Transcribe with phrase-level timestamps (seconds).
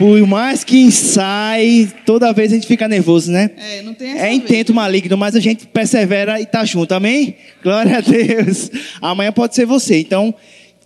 [0.00, 3.50] Por mais que ensaie, toda vez a gente fica nervoso, né?
[3.58, 4.74] É, não tem essa É intento vez.
[4.74, 7.36] maligno, mas a gente persevera e tá junto, amém?
[7.62, 8.70] Glória a Deus.
[9.02, 10.34] Amanhã pode ser você, então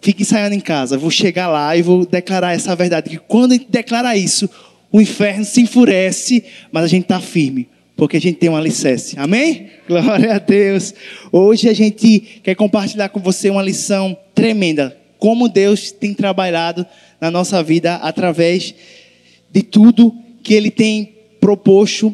[0.02, 0.98] fique ensaiando em casa.
[0.98, 4.50] Vou chegar lá e vou declarar essa verdade, que quando a gente declara isso,
[4.90, 6.42] o inferno se enfurece,
[6.72, 9.68] mas a gente tá firme, porque a gente tem um alicerce, amém?
[9.86, 10.92] Glória a Deus.
[11.30, 16.84] Hoje a gente quer compartilhar com você uma lição tremenda, como Deus tem trabalhado
[17.20, 18.74] na nossa vida através
[19.54, 22.12] de tudo que Ele tem proposto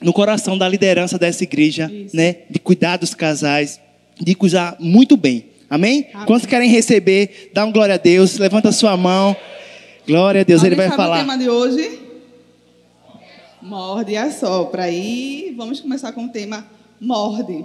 [0.00, 2.14] no coração da liderança dessa igreja, Isso.
[2.14, 2.36] né?
[2.48, 3.80] De cuidar dos casais,
[4.20, 5.46] de cuidar muito bem.
[5.68, 6.06] Amém?
[6.14, 6.26] Amém.
[6.26, 7.50] Quantos querem receber?
[7.52, 9.34] Dá um glória a Deus, levanta a sua mão.
[10.06, 11.18] Glória a Deus, Ele vai sabe o falar.
[11.18, 11.98] tema de hoje?
[13.60, 14.88] Morde e assopra.
[14.88, 16.64] E vamos começar com o tema
[17.00, 17.64] morde.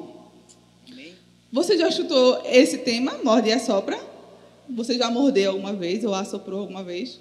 [1.52, 3.98] Você já chutou esse tema, morde e assopra?
[4.68, 7.20] Você já mordeu alguma vez ou assoprou alguma vez?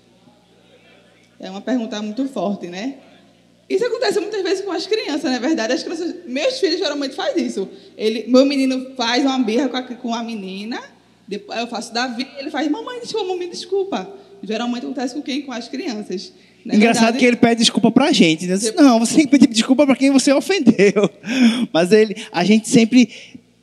[1.45, 2.95] É uma pergunta muito forte, né?
[3.69, 5.73] Isso acontece muitas vezes com as crianças, não é verdade?
[5.73, 7.69] As crianças, meus filhos geralmente fazem isso.
[7.97, 10.81] Ele, meu menino faz uma birra com a, com a menina,
[11.27, 14.11] depois eu faço Davi, ele faz, mamãe, desculpa, mamãe, desculpa.
[14.43, 15.43] Geralmente acontece com quem?
[15.43, 16.33] Com as crianças.
[16.65, 17.19] Não é Engraçado verdade?
[17.19, 18.47] que ele pede desculpa pra gente.
[18.47, 18.57] Né?
[18.77, 21.11] Não, você tem que pedir desculpa pra quem você ofendeu.
[21.73, 23.11] Mas ele, a gente sempre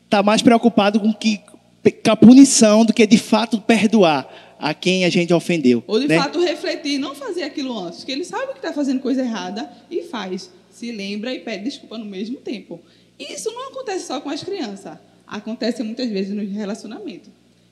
[0.10, 1.40] tá mais preocupado com, que,
[1.84, 5.84] com a punição do que de fato perdoar a quem a gente ofendeu.
[5.88, 6.18] Ou de né?
[6.18, 10.04] fato refletir, não fazer aquilo antes, que ele sabe que está fazendo coisa errada e
[10.04, 10.52] faz.
[10.70, 12.80] Se lembra e pede desculpa no mesmo tempo.
[13.20, 14.98] Isso não acontece só com as crianças.
[15.28, 17.30] Acontece muitas vezes no relacionamento.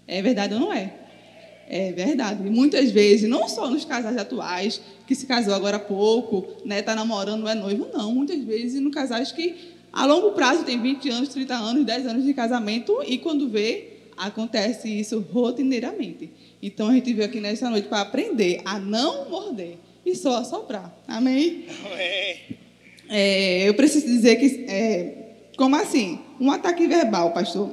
[0.08, 0.94] É verdade ou não é?
[1.68, 2.46] É verdade.
[2.46, 6.82] E muitas vezes, não só nos casais atuais, que se casou agora há pouco, né,
[6.82, 8.14] tá namorando, não é noivo, não.
[8.14, 9.56] Muitas vezes no casais que
[9.94, 13.99] a longo prazo tem 20 anos, 30 anos, 10 anos de casamento e quando vê,
[14.20, 16.30] acontece isso rotineiramente.
[16.62, 20.94] Então a gente veio aqui nessa noite para aprender a não morder e só assoprar.
[21.08, 21.66] Amém?
[23.08, 25.16] É, eu preciso dizer que, é,
[25.58, 26.20] como assim?
[26.40, 27.72] Um ataque verbal, pastor.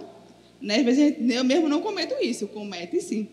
[0.61, 0.77] Né?
[0.77, 3.29] Às vezes gente- eu mesmo não cometo isso, comete sim.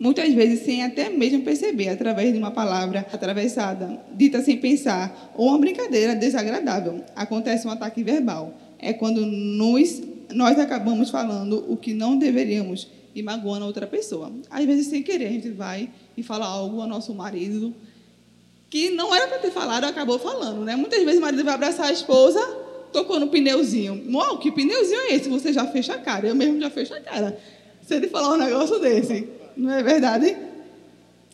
[0.00, 5.48] Muitas vezes sem até mesmo perceber, através de uma palavra atravessada, dita sem pensar, ou
[5.48, 7.02] uma brincadeira desagradável.
[7.16, 8.54] Acontece um ataque verbal.
[8.78, 10.00] É quando nos,
[10.32, 14.32] nós acabamos falando o que não deveríamos e magoando a outra pessoa.
[14.50, 17.74] Às vezes, sem querer, a gente vai e fala algo ao nosso marido
[18.70, 20.76] que não era para ter falado, acabou falando, né?
[20.76, 22.40] Muitas vezes o marido vai abraçar a esposa,
[22.92, 24.04] tocou no pneuzinho.
[24.12, 25.28] Uau, que pneuzinho é esse?
[25.28, 26.28] Você já fecha a cara.
[26.28, 27.38] Eu mesmo já fecho a cara.
[27.82, 30.36] Se ele falar um negócio desse, não é verdade?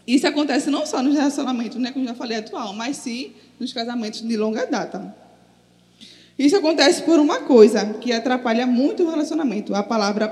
[0.07, 4.21] Isso acontece não só nos relacionamentos, né, como já falei, atual, mas sim nos casamentos
[4.21, 5.24] de longa data.
[6.39, 9.75] Isso acontece por uma coisa que atrapalha muito o relacionamento.
[9.75, 10.29] A palavra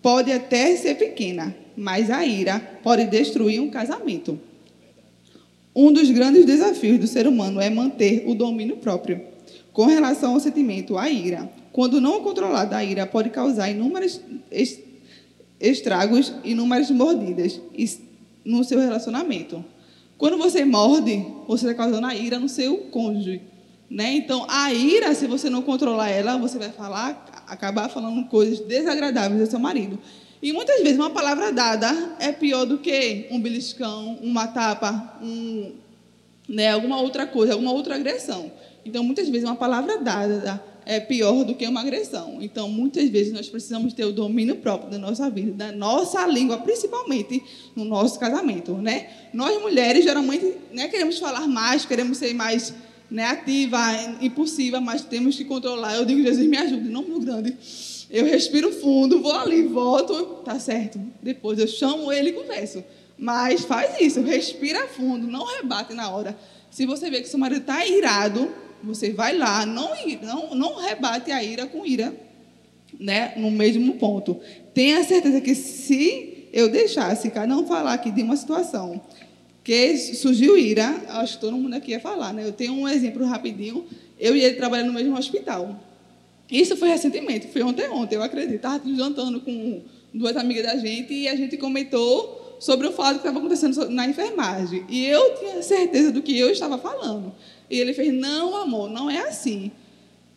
[0.00, 4.38] pode até ser pequena, mas a ira pode destruir um casamento.
[5.76, 9.20] Um dos grandes desafios do ser humano é manter o domínio próprio.
[9.72, 11.50] Com relação ao sentimento, a ira.
[11.72, 14.20] Quando não controlada, a ira pode causar inúmeros
[14.50, 14.80] es-
[15.58, 17.60] estragos, inúmeras mordidas
[18.44, 19.64] no seu relacionamento.
[20.16, 23.40] Quando você morde, você está causando a ira no seu cônjuge.
[23.94, 24.14] Né?
[24.16, 29.40] Então, a ira, se você não controlar ela, você vai falar, acabar falando coisas desagradáveis
[29.40, 30.00] ao seu marido.
[30.42, 35.74] E muitas vezes uma palavra dada é pior do que um beliscão, uma tapa, um,
[36.48, 38.50] né, alguma outra coisa, alguma outra agressão.
[38.84, 42.38] Então, muitas vezes uma palavra dada é pior do que uma agressão.
[42.40, 46.58] Então, muitas vezes nós precisamos ter o domínio próprio da nossa vida, da nossa língua,
[46.58, 47.40] principalmente
[47.76, 49.06] no nosso casamento, né?
[49.32, 52.74] Nós mulheres geralmente, né, queremos falar mais, queremos ser mais
[53.10, 53.78] né, ativa,
[54.20, 55.94] impulsiva, mas temos que controlar.
[55.94, 57.56] Eu digo, Jesus, me ajude, não muito grande.
[58.10, 61.00] Eu respiro fundo, vou ali, volto, tá certo.
[61.22, 62.84] Depois eu chamo ele e converso.
[63.16, 66.36] Mas faz isso, respira fundo, não rebate na hora.
[66.70, 68.50] Se você vê que seu marido está irado,
[68.82, 69.90] você vai lá, não,
[70.22, 72.14] não, não rebate a ira com ira,
[72.98, 74.40] né, no mesmo ponto.
[74.72, 79.00] Tenha certeza que se eu deixasse cada um falar aqui de uma situação
[79.64, 82.46] que surgiu ira, acho que todo mundo aqui ia falar, né?
[82.46, 83.86] Eu tenho um exemplo rapidinho.
[84.20, 85.80] Eu e ele trabalhando no mesmo hospital.
[86.50, 88.56] Isso foi recentemente, foi ontem, ontem, eu acredito.
[88.56, 89.80] Estava jantando com
[90.12, 94.06] duas amigas da gente e a gente comentou sobre o fato que estava acontecendo na
[94.06, 94.84] enfermagem.
[94.88, 97.34] E eu tinha certeza do que eu estava falando.
[97.70, 99.72] E ele fez: Não, amor, não é assim.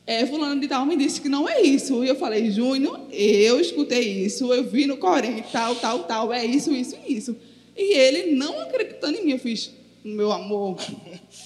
[0.06, 2.02] É, fulano de tal me disse que não é isso.
[2.02, 6.46] E eu falei: Júnior, eu escutei isso, eu vi no Corém, tal, tal, tal, é
[6.46, 7.36] isso, isso e isso.
[7.78, 9.72] E ele, não acreditando em mim, eu fiz:
[10.04, 10.78] Meu amor,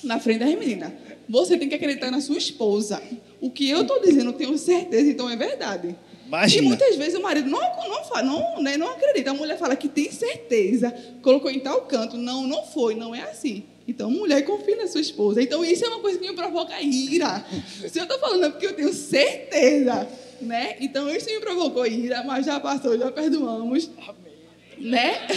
[0.04, 0.94] na frente das meninas,
[1.28, 3.02] você tem que acreditar na sua esposa.
[3.40, 5.96] O que eu estou dizendo, eu tenho certeza, então é verdade.
[6.26, 6.64] Imagina.
[6.64, 9.32] E muitas vezes o marido não, não, não, né, não acredita.
[9.32, 12.16] A mulher fala que tem certeza, colocou em tal canto.
[12.16, 13.64] Não, não foi, não é assim.
[13.86, 15.42] Então, mulher, confie na sua esposa.
[15.42, 17.44] Então, isso é uma coisa que me provoca ira.
[17.90, 20.08] Se eu estou falando é porque eu tenho certeza,
[20.40, 20.78] né?
[20.80, 23.90] Então, isso me provocou ira, mas já passou, já perdoamos.
[24.08, 24.92] Amém.
[24.92, 25.28] Né?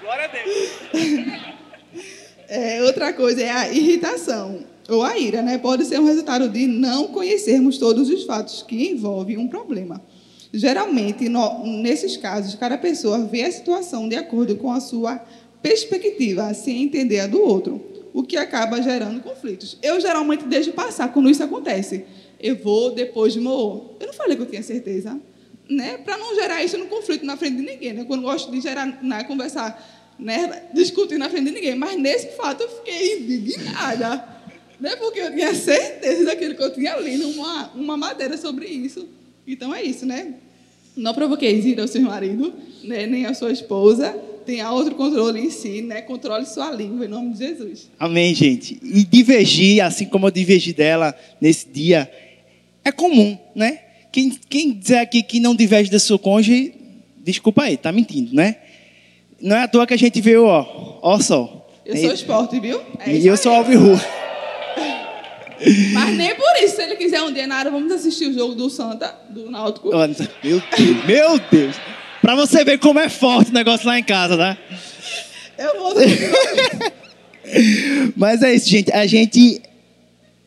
[0.00, 0.72] Glória a Deus.
[2.48, 5.58] É, outra coisa é a irritação ou a ira, né?
[5.58, 10.02] Pode ser um resultado de não conhecermos todos os fatos que envolvem um problema.
[10.52, 15.24] Geralmente, no, nesses casos, cada pessoa vê a situação de acordo com a sua
[15.62, 17.80] perspectiva, sem entender a do outro,
[18.12, 19.78] o que acaba gerando conflitos.
[19.82, 22.04] Eu geralmente deixo passar quando isso acontece.
[22.38, 23.92] Eu vou depois de moor.
[23.98, 25.18] Eu não falei que eu tinha certeza,
[25.72, 25.98] né?
[25.98, 28.04] Para não gerar isso no conflito na frente de ninguém, né?
[28.04, 31.74] Quando gosto de gerar, né, conversar, né, discutir na frente de ninguém.
[31.74, 34.24] Mas nesse fato eu fiquei indignada,
[34.78, 34.96] né?
[34.96, 39.08] Porque eu tinha certeza daquilo que eu tinha lido uma uma matéria sobre isso.
[39.46, 40.34] Então é isso, né?
[40.96, 42.52] Não provoqueis ira ao seu marido,
[42.84, 44.14] né, nem a sua esposa.
[44.44, 46.02] Tenha outro controle em si, né?
[46.02, 47.88] Controle sua língua, em nome de Jesus.
[47.96, 48.76] Amém, gente.
[48.82, 52.10] E divergir, assim como eu divergi dela nesse dia,
[52.84, 53.78] é comum, né?
[54.12, 56.74] Quem, quem dizer aqui que não diverge da sua cônjuge,
[57.24, 58.56] desculpa aí, tá mentindo, né?
[59.40, 61.66] Não é à toa que a gente vê, ó, ó só.
[61.84, 62.80] Eu sou esporte, viu?
[63.00, 63.98] É e eu sou Alvirru.
[65.94, 68.54] Mas nem por isso, se ele quiser um dia na área, vamos assistir o jogo
[68.54, 69.88] do Santa, do Náutico.
[69.88, 70.08] Meu
[70.42, 70.62] Deus,
[71.06, 71.76] meu Deus.
[72.20, 74.58] Pra você ver como é forte o negócio lá em casa, tá?
[75.58, 75.94] Eu vou.
[78.16, 78.92] Mas é isso, gente.
[78.92, 79.62] A gente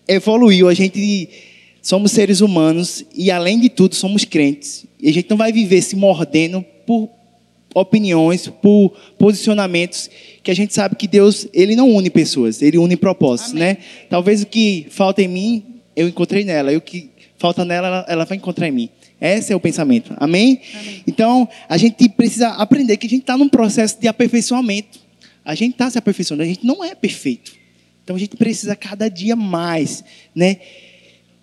[0.07, 1.29] evoluiu, a gente
[1.85, 4.87] somos seres humanos e, além de tudo, somos crentes.
[4.99, 7.07] E a gente não vai viver se mordendo por
[7.75, 8.89] opiniões, por
[9.19, 10.09] posicionamentos
[10.41, 13.63] que a gente sabe que Deus, ele não une pessoas, ele une propósitos, Amém.
[13.67, 13.77] né?
[14.09, 15.63] Talvez o que falta em mim,
[15.95, 18.89] eu encontrei nela, e o que falta nela, ela, ela vai encontrar em mim.
[19.21, 20.11] Esse é o pensamento.
[20.17, 20.61] Amém?
[20.73, 21.03] Amém.
[21.05, 24.99] Então, a gente precisa aprender que a gente está num processo de aperfeiçoamento.
[25.43, 27.53] A gente está se aperfeiçoando, a gente não é perfeito.
[28.03, 30.03] Então, a gente precisa cada dia mais,
[30.33, 30.57] né?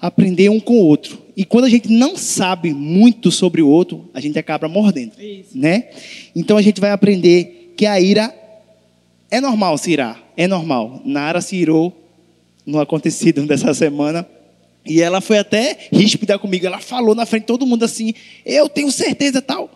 [0.02, 1.22] Aprender um com o outro.
[1.36, 5.56] E quando a gente não sabe muito sobre o outro, a gente acaba mordendo, Isso.
[5.56, 5.84] né?
[6.36, 8.34] Então, a gente vai aprender que a ira
[9.30, 11.00] é normal se irar, é normal.
[11.04, 11.96] Nara se irou
[12.66, 14.28] no acontecido dessa semana
[14.84, 16.66] e ela foi até ríspida comigo.
[16.66, 18.12] Ela falou na frente de todo mundo assim:
[18.44, 19.70] Eu tenho certeza tal.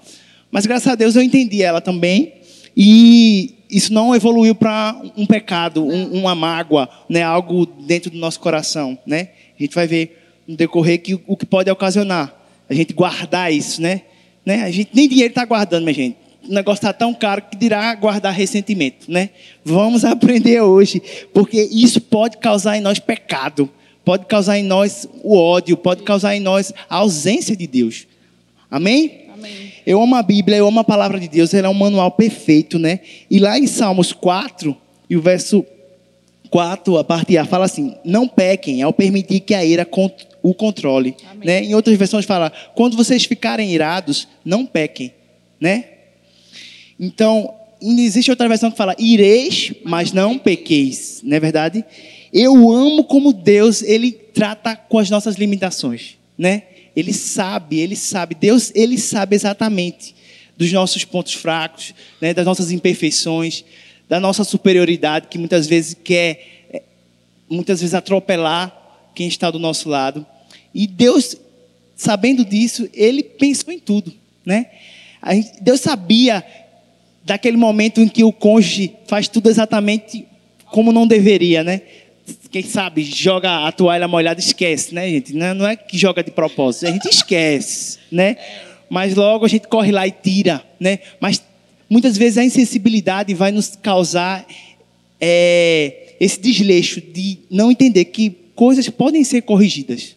[0.50, 2.34] Mas graças a Deus eu entendi ela também.
[2.76, 7.23] E isso não evoluiu para um pecado, um, uma mágoa, né?
[7.23, 8.99] algo dentro do nosso coração.
[9.06, 9.31] Né?
[9.58, 12.35] A gente vai ver no decorrer que o que pode ocasionar.
[12.69, 14.03] A gente guardar isso, né?
[14.44, 14.62] né?
[14.62, 16.17] A gente nem dinheiro está guardando, minha gente.
[16.49, 19.31] O negócio está tão caro que dirá guardar ressentimento, né?
[19.64, 21.03] Vamos aprender hoje,
[21.35, 23.70] porque isso pode causar em nós pecado
[24.06, 28.06] pode causar em nós o ódio, pode causar em nós a ausência de Deus.
[28.70, 29.25] Amém?
[29.35, 29.73] Amém.
[29.85, 32.79] Eu amo a Bíblia, eu amo a palavra de Deus, ela é um manual perfeito,
[32.79, 33.00] né?
[33.29, 34.76] E lá em Salmos 4,
[35.11, 35.67] e o verso
[36.56, 39.87] 4, a parte A, fala assim: Não pequem ao permitir que a ira
[40.43, 41.14] o controle.
[41.44, 41.62] Né?
[41.62, 45.12] Em outras versões fala: Quando vocês ficarem irados, não pequem.
[45.61, 45.85] Né?
[46.99, 51.20] Então, existe outra versão que fala: Ireis, mas não pequeis.
[51.23, 51.85] Não é verdade?
[52.32, 56.62] Eu amo como Deus, ele trata com as nossas limitações, né?
[56.97, 60.14] Ele sabe, ele sabe, Deus, ele sabe exatamente
[60.56, 63.62] dos nossos pontos fracos, né, das nossas imperfeições,
[64.08, 66.83] da nossa superioridade que muitas vezes quer é,
[67.49, 68.73] muitas vezes atropelar
[69.14, 70.26] quem está do nosso lado.
[70.75, 71.37] E Deus,
[71.97, 74.12] sabendo disso, ele pensou em tudo,
[74.45, 74.66] né?
[75.61, 76.45] Deus sabia
[77.25, 80.26] daquele momento em que o cônjuge faz tudo exatamente
[80.66, 81.83] como não deveria, né?
[82.50, 85.33] quem sabe, joga a toalha molhada, esquece, né, gente?
[85.33, 88.37] Não é que joga de propósito, a gente esquece, né?
[88.88, 91.00] Mas logo a gente corre lá e tira, né?
[91.21, 91.42] Mas
[91.88, 94.47] muitas vezes a insensibilidade vai nos causar
[95.21, 100.16] é, esse desleixo de não entender que coisas podem ser corrigidas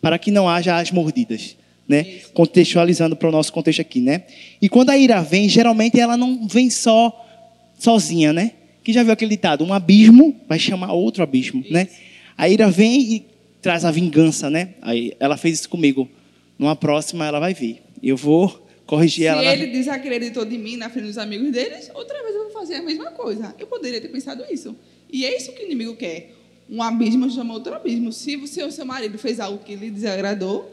[0.00, 1.56] para que não haja as mordidas,
[1.88, 2.04] né?
[2.32, 4.22] Contextualizando para o nosso contexto aqui, né?
[4.60, 7.12] E quando a ira vem, geralmente ela não vem só
[7.78, 8.52] sozinha, né?
[8.82, 9.64] Quem já viu aquele ditado?
[9.64, 11.72] Um abismo vai chamar outro abismo, isso.
[11.72, 11.88] né?
[12.36, 13.26] A ira vem e
[13.60, 14.70] traz a vingança, né?
[14.80, 16.08] Aí ela fez isso comigo.
[16.58, 17.82] Numa próxima ela vai vir.
[18.02, 19.40] Eu vou corrigir Se ela.
[19.40, 19.72] Se ele na...
[19.72, 23.12] desacreditou de mim na frente dos amigos deles, outra vez eu vou fazer a mesma
[23.12, 23.54] coisa.
[23.56, 24.74] Eu poderia ter pensado isso.
[25.08, 26.34] E é isso que o inimigo quer.
[26.68, 28.12] Um abismo chama outro abismo.
[28.12, 30.68] Se você ou seu marido fez algo que lhe desagradou,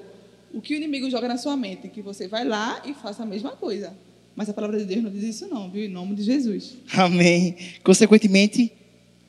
[0.52, 1.88] o que o inimigo joga na sua mente?
[1.90, 3.96] Que você vai lá e faça a mesma coisa.
[4.36, 5.86] Mas a palavra de Deus não diz isso não, viu?
[5.86, 6.76] Em nome de Jesus.
[6.94, 7.56] Amém.
[7.84, 8.72] Consequentemente,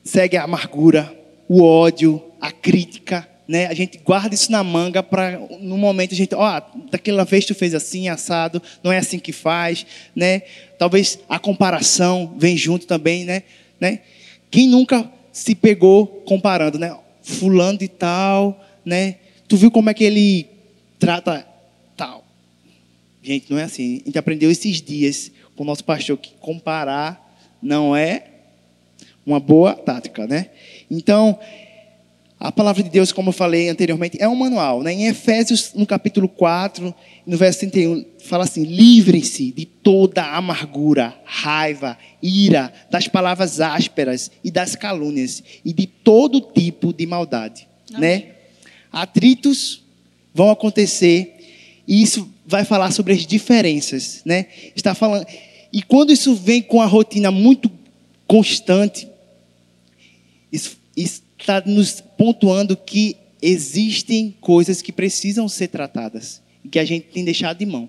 [0.03, 1.15] segue a amargura,
[1.47, 3.65] o ódio, a crítica, né?
[3.65, 7.45] A gente guarda isso na manga para no momento a gente, ó, oh, daquela vez
[7.45, 10.43] tu fez assim, assado, não é assim que faz, né?
[10.77, 13.41] Talvez a comparação vem junto também, né?
[13.81, 14.01] né?
[14.51, 16.95] Quem nunca se pegou comparando, né?
[17.23, 19.15] Fulano de tal, né?
[19.47, 20.45] Tu viu como é que ele
[20.99, 21.43] trata
[21.97, 22.23] tal?
[23.23, 24.01] Gente, não é assim.
[24.03, 28.25] A gente aprendeu esses dias com o nosso pastor que comparar não é
[29.25, 30.51] uma boa tática, né?
[30.89, 31.39] Então,
[32.39, 34.81] a palavra de Deus, como eu falei anteriormente, é um manual.
[34.81, 34.93] Né?
[34.93, 36.95] Em Efésios, no capítulo 4,
[37.27, 44.49] no verso 31, fala assim: livrem-se de toda amargura, raiva, ira, das palavras ásperas e
[44.49, 47.67] das calúnias, e de todo tipo de maldade.
[47.91, 48.27] Né?
[48.89, 49.83] Atritos
[50.33, 51.35] vão acontecer,
[51.85, 54.21] e isso vai falar sobre as diferenças.
[54.23, 54.45] Né?
[54.73, 55.27] Está falando.
[55.73, 57.69] E quando isso vem com a rotina muito
[58.25, 59.09] constante,
[60.49, 66.83] isso, isso está nos pontuando que existem coisas que precisam ser tratadas e que a
[66.83, 67.87] gente tem deixado de mão.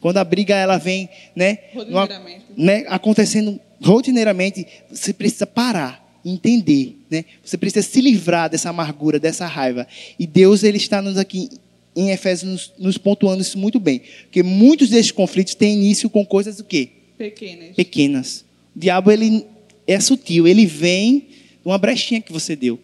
[0.00, 2.44] Quando a briga ela vem, né, Rotineiramente.
[2.56, 7.24] né, acontecendo rotineiramente, você precisa parar, entender, né?
[7.44, 9.84] Você precisa se livrar dessa amargura, dessa raiva.
[10.16, 11.50] E Deus ele está nos aqui
[11.96, 16.24] em Efésios nos, nos pontuando isso muito bem, porque muitos desses conflitos têm início com
[16.24, 16.90] coisas do quê?
[17.18, 17.74] Pequenas.
[17.74, 18.44] Pequenas.
[18.76, 19.44] O diabo ele
[19.88, 21.26] é sutil, ele vem
[21.64, 22.78] uma brechinha que você deu.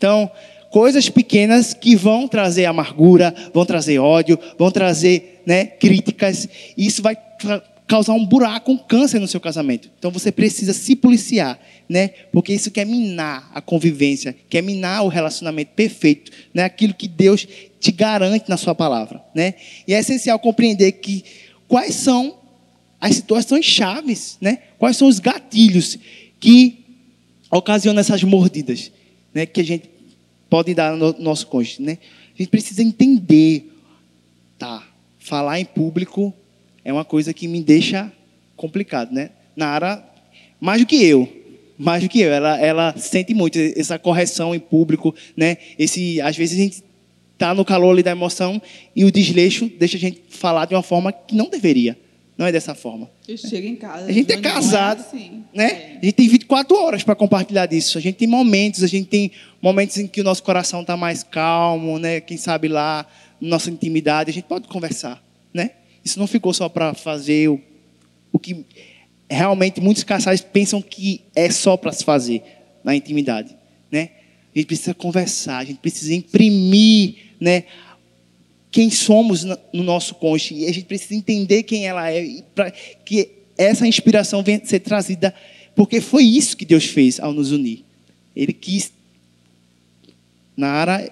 [0.00, 0.30] Então,
[0.70, 6.48] coisas pequenas que vão trazer amargura, vão trazer ódio, vão trazer né, críticas.
[6.74, 7.14] E isso vai
[7.86, 9.90] causar um buraco, um câncer no seu casamento.
[9.98, 12.08] Então você precisa se policiar, né?
[12.32, 16.64] Porque isso quer minar a convivência, quer minar o relacionamento perfeito, né?
[16.64, 17.46] Aquilo que Deus
[17.78, 19.52] te garante na sua palavra, né?
[19.86, 21.22] E é essencial compreender que
[21.68, 22.38] quais são
[22.98, 24.60] as situações chaves, né?
[24.78, 25.98] Quais são os gatilhos
[26.38, 26.78] que
[27.50, 28.90] ocasiona essas mordidas,
[29.34, 29.90] né, que a gente
[30.48, 31.98] pode dar no nosso cônjuge, né?
[32.34, 33.70] A gente precisa entender,
[34.58, 34.86] tá?
[35.18, 36.34] Falar em público
[36.84, 38.12] é uma coisa que me deixa
[38.56, 39.30] complicado, né?
[39.54, 40.04] Nara,
[40.60, 41.28] mais do que eu,
[41.78, 45.56] mais do que eu, ela, ela sente muito essa correção em público, né?
[45.78, 46.82] Esse, às vezes a gente
[47.38, 48.60] tá no calor ali da emoção
[48.94, 51.96] e o desleixo deixa a gente falar de uma forma que não deveria.
[52.40, 53.10] Não é dessa forma.
[53.28, 54.06] Eu chego em casa.
[54.06, 55.44] A gente é não é casado, assim.
[55.52, 55.70] né?
[55.70, 55.98] É.
[56.00, 57.98] A gente tem 24 horas para compartilhar disso.
[57.98, 59.30] A gente tem momentos, a gente tem
[59.60, 62.18] momentos em que o nosso coração está mais calmo, né?
[62.18, 63.04] Quem sabe lá,
[63.38, 65.72] nossa intimidade, a gente pode conversar, né?
[66.02, 67.60] Isso não ficou só para fazer o,
[68.32, 68.64] o que
[69.28, 72.42] realmente muitos casais pensam que é só para se fazer
[72.82, 73.54] na intimidade,
[73.92, 74.12] né?
[74.54, 77.64] A gente precisa conversar, a gente precisa imprimir, né?
[78.70, 82.70] Quem somos no no nosso cônjuge e a gente precisa entender quem ela é para
[82.70, 85.34] que essa inspiração venha ser trazida
[85.74, 87.84] porque foi isso que Deus fez ao nos unir.
[88.34, 88.92] Ele quis
[90.56, 91.10] Nara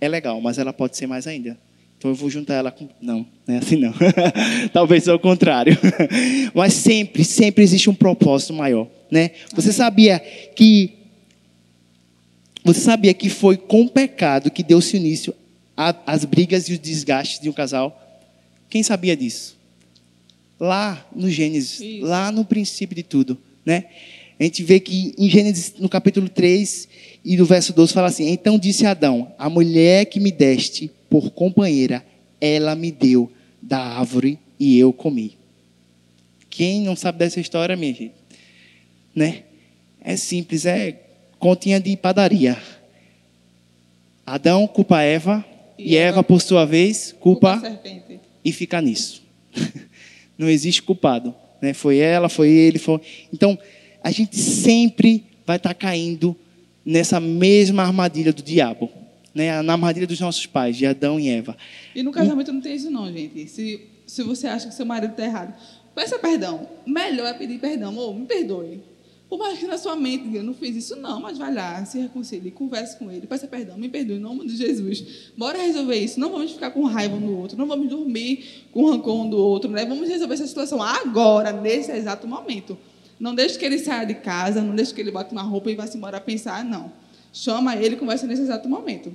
[0.00, 1.56] é legal, mas ela pode ser mais ainda.
[1.96, 3.94] Então eu vou juntar ela com não, não é assim não.
[4.72, 5.78] Talvez ao contrário.
[6.52, 9.30] mas sempre, sempre existe um propósito maior, né?
[9.54, 10.94] Você sabia que
[12.64, 15.34] você sabia que foi com o pecado que deu-se início
[15.76, 17.98] a- às brigas e os desgastes de um casal?
[18.68, 19.56] Quem sabia disso?
[20.58, 22.04] Lá no Gênesis, Isso.
[22.06, 23.86] lá no princípio de tudo, né?
[24.38, 26.88] A gente vê que em Gênesis, no capítulo 3
[27.24, 31.30] e no verso 12, fala assim: Então disse Adão: A mulher que me deste por
[31.30, 32.04] companheira,
[32.40, 35.36] ela me deu da árvore e eu comi.
[36.48, 38.12] Quem não sabe dessa história, minha gente?
[39.14, 39.42] Né?
[40.00, 40.98] É simples, é
[41.38, 42.56] continha de padaria.
[44.24, 45.44] Adão culpa Eva
[45.82, 47.80] e, E Eva, por sua vez, Culpa culpa
[48.44, 49.22] e fica nisso.
[50.36, 51.34] Não existe culpado.
[51.60, 51.72] Né?
[51.72, 52.78] Foi ela, foi ele.
[52.78, 53.00] Foi...
[53.32, 53.58] Então,
[54.02, 56.36] a gente sempre vai estar caindo
[56.84, 58.90] nessa mesma armadilha do diabo.
[59.34, 59.62] Né?
[59.62, 61.56] Na armadilha dos nossos pais, de Adão e Eva.
[61.94, 63.46] E no casamento não tem isso não, gente.
[63.48, 65.54] Se, se você acha que seu marido está errado,
[65.94, 66.68] peça perdão.
[66.86, 67.90] Melhor é pedir perdão.
[67.90, 68.80] Amor, me perdoe.
[69.32, 71.98] Por mais que na sua mente diga, não fiz isso não, mas vai lá, se
[71.98, 75.32] reconcilie, converse com ele, peça perdão, me perdoe em nome de Jesus.
[75.38, 76.20] Bora resolver isso.
[76.20, 79.38] Não vamos ficar com raiva um do outro, não vamos dormir com rancor um do
[79.38, 79.86] outro, né?
[79.86, 82.76] Vamos resolver essa situação agora, nesse exato momento.
[83.18, 85.76] Não deixe que ele saia de casa, não deixe que ele bote uma roupa e
[85.76, 86.92] vá se embora pensar, não.
[87.32, 89.14] Chama ele e conversa nesse exato momento.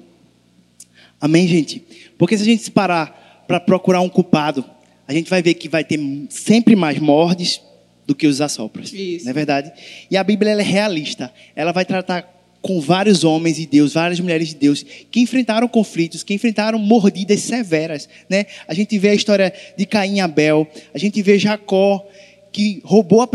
[1.22, 1.86] Amém, gente?
[2.18, 4.66] Porque se a gente se parar para procurar um culpado,
[5.08, 6.00] a gente vai ver que vai ter
[6.32, 7.62] sempre mais mordes
[8.08, 8.94] do que os assopros.
[8.94, 9.26] Isso.
[9.26, 9.72] Não é verdade?
[10.10, 11.32] E a Bíblia é realista.
[11.54, 16.24] Ela vai tratar com vários homens de Deus, várias mulheres de Deus, que enfrentaram conflitos,
[16.24, 18.08] que enfrentaram mordidas severas.
[18.30, 18.46] Né?
[18.68, 22.06] A gente vê a história de Caim e Abel, a gente vê Jacó,
[22.52, 23.30] que roubou a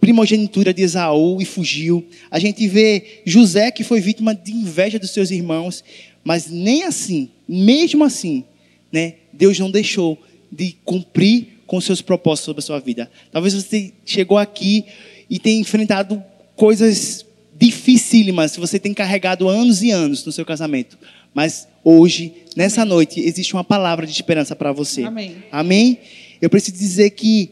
[0.00, 2.06] primogenitura de Esaú e fugiu.
[2.30, 5.84] A gente vê José, que foi vítima de inveja dos seus irmãos.
[6.22, 8.44] Mas nem assim, mesmo assim,
[8.90, 10.18] né, Deus não deixou
[10.50, 13.10] de cumprir com seus propósitos sobre a sua vida.
[13.30, 14.84] Talvez você chegou aqui
[15.28, 16.22] e tenha enfrentado
[16.56, 17.24] coisas
[17.56, 20.98] dificílimas você tem carregado anos e anos no seu casamento.
[21.32, 25.04] Mas hoje, nessa noite, existe uma palavra de esperança para você.
[25.04, 25.36] Amém.
[25.50, 25.98] Amém?
[26.40, 27.50] Eu preciso dizer que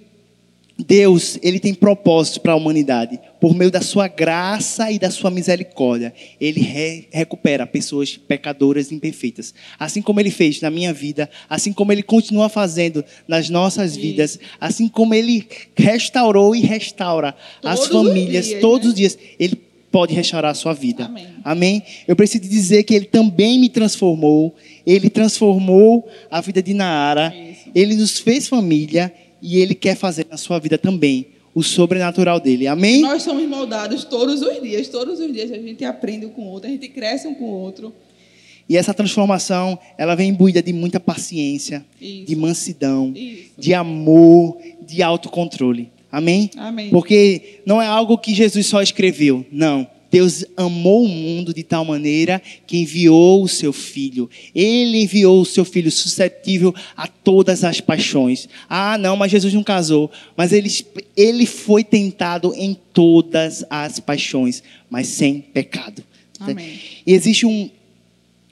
[0.79, 3.19] Deus, ele tem propósito para a humanidade.
[3.43, 8.95] Por meio da sua graça e da sua misericórdia, ele re recupera pessoas pecadoras e
[8.95, 9.53] imperfeitas.
[9.77, 14.39] Assim como ele fez na minha vida, assim como ele continua fazendo nas nossas vidas,
[14.61, 15.45] assim como ele
[15.75, 17.35] restaurou e restaura
[17.65, 18.89] as Todos os famílias dias, todos né?
[18.91, 19.19] os dias.
[19.41, 21.07] Ele pode restaurar a sua vida.
[21.07, 21.27] Amém.
[21.43, 21.83] Amém?
[22.07, 24.55] Eu preciso dizer que ele também me transformou.
[24.87, 27.35] Ele transformou a vida de Naara.
[27.35, 27.71] Isso.
[27.75, 32.67] Ele nos fez família e ele quer fazer na sua vida também o sobrenatural dele.
[32.67, 33.01] Amém?
[33.01, 34.89] Nós somos moldados todos os dias.
[34.89, 37.45] Todos os dias a gente aprende um com o outro, a gente cresce um com
[37.45, 37.93] o outro.
[38.69, 42.27] E essa transformação, ela vem imbuída de muita paciência, Isso.
[42.27, 43.51] de mansidão, Isso.
[43.59, 45.91] de amor, de autocontrole.
[46.11, 46.51] Amém?
[46.57, 46.91] Amém.
[46.91, 49.45] Porque não é algo que Jesus só escreveu.
[49.51, 49.87] Não.
[50.13, 54.29] Deus amou o mundo de tal maneira que enviou o seu filho.
[54.55, 58.47] Ele enviou o seu filho suscetível a todas as paixões.
[58.69, 60.11] Ah, não, mas Jesus não casou.
[60.37, 60.69] Mas ele,
[61.17, 66.05] ele foi tentado em todas as paixões, mas sem pecado.
[66.39, 66.79] Amém.
[67.07, 67.71] E existe um,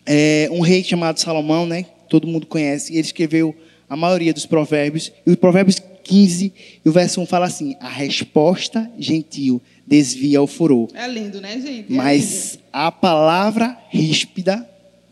[0.06, 1.84] é, um rei chamado Salomão, né?
[2.08, 2.94] Todo mundo conhece.
[2.94, 3.54] E ele escreveu
[3.86, 5.12] a maioria dos provérbios.
[5.26, 6.52] E o Provérbios 15,
[6.84, 9.60] e o verso 1 fala assim: A resposta gentil
[9.90, 11.92] desvia o furor, É lindo, né, gente?
[11.92, 14.64] É mas a palavra ríspida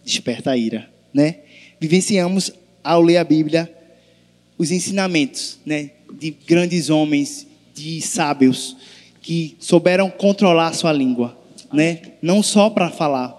[0.04, 1.40] desperta a ira, né?
[1.80, 2.52] Vivenciamos
[2.84, 3.74] ao ler a Bíblia
[4.56, 8.76] os ensinamentos, né, de grandes homens, de sábios
[9.20, 11.36] que souberam controlar a sua língua,
[11.72, 12.00] né?
[12.22, 13.36] Não só para falar,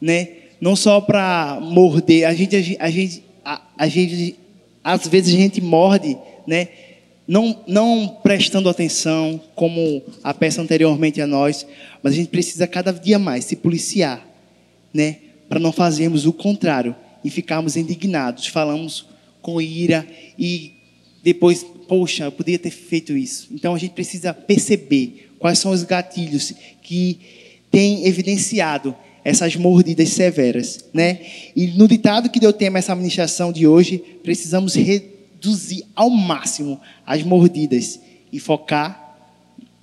[0.00, 0.28] né?
[0.60, 2.26] Não só para morder.
[2.26, 4.36] A gente, a gente, a, a gente,
[4.84, 6.16] às vezes a gente morde,
[6.46, 6.68] né?
[7.30, 11.64] Não, não prestando atenção, como a peça anteriormente a nós,
[12.02, 14.26] mas a gente precisa cada dia mais se policiar,
[14.92, 15.18] né?
[15.48, 19.06] Para não fazermos o contrário e ficarmos indignados, falamos
[19.40, 20.04] com ira
[20.36, 20.72] e
[21.22, 23.46] depois, poxa, eu poderia ter feito isso.
[23.52, 27.20] Então a gente precisa perceber quais são os gatilhos que
[27.70, 28.92] têm evidenciado
[29.24, 31.20] essas mordidas severas, né?
[31.54, 34.74] E no ditado que deu tema a essa administração de hoje, precisamos
[35.40, 37.98] reduzir ao máximo as mordidas
[38.30, 39.16] e focar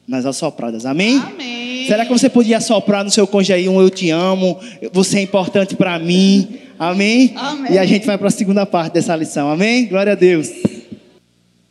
[0.07, 0.85] nas assopradas.
[0.85, 1.17] Amém?
[1.17, 1.87] Amém.
[1.87, 4.59] Será que você podia assoprar no seu cônjuge aí um eu te amo,
[4.93, 6.59] você é importante para mim?
[6.77, 7.33] Amém?
[7.35, 7.73] Amém.
[7.73, 9.49] E a gente vai para a segunda parte dessa lição.
[9.49, 9.87] Amém?
[9.87, 10.49] Glória a Deus.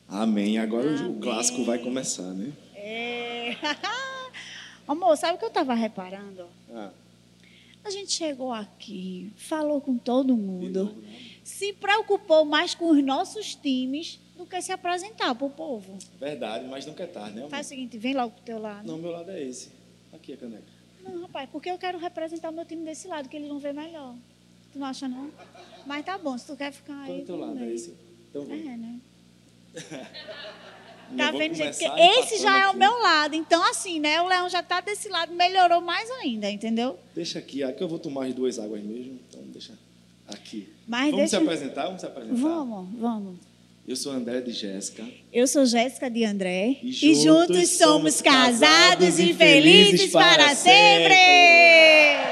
[0.08, 0.58] Amém.
[0.58, 2.50] Agora o clássico vai começar, né?
[2.74, 3.54] É.
[4.88, 6.44] Amor, sabe o que eu estava reparando?
[6.74, 6.90] Ah,
[7.84, 11.08] A gente chegou aqui, falou com todo de mundo, novo, né?
[11.46, 15.96] Se preocupou mais com os nossos times do que se apresentar para o povo.
[16.18, 17.42] Verdade, mas nunca é tarde, né?
[17.42, 17.50] amor?
[17.50, 18.84] Faz o seguinte, vem logo pro teu lado.
[18.84, 19.70] Não, meu lado é esse.
[20.12, 20.64] Aqui a caneca.
[21.04, 23.72] Não, rapaz, porque eu quero representar o meu time desse lado, que ele não vê
[23.72, 24.16] melhor.
[24.72, 25.30] Tu não acha, não?
[25.86, 27.22] Mas tá bom, se tu quer ficar é aí.
[27.22, 27.62] o teu tudo lado?
[27.62, 27.94] É esse?
[28.28, 28.68] Então vem.
[28.68, 29.00] É, né?
[31.16, 31.78] Tá vendo, gente?
[31.78, 33.36] Porque esse já é o meu lado.
[33.36, 34.20] Então, assim, né?
[34.20, 36.98] O leão já tá desse lado, melhorou mais ainda, entendeu?
[37.14, 39.20] Deixa aqui, aqui eu vou tomar as duas águas mesmo.
[39.28, 39.72] Então deixa
[40.28, 40.68] aqui.
[40.86, 41.84] Mas vamos deixa- se apresentar?
[41.86, 42.40] Vamos se apresentar?
[42.40, 43.36] Vamos, vamos.
[43.86, 45.04] Eu sou André de Jéssica.
[45.32, 46.76] Eu sou Jéssica de André.
[46.82, 51.14] E E juntos juntos, somos casados e felizes para sempre.
[51.14, 52.26] sempre.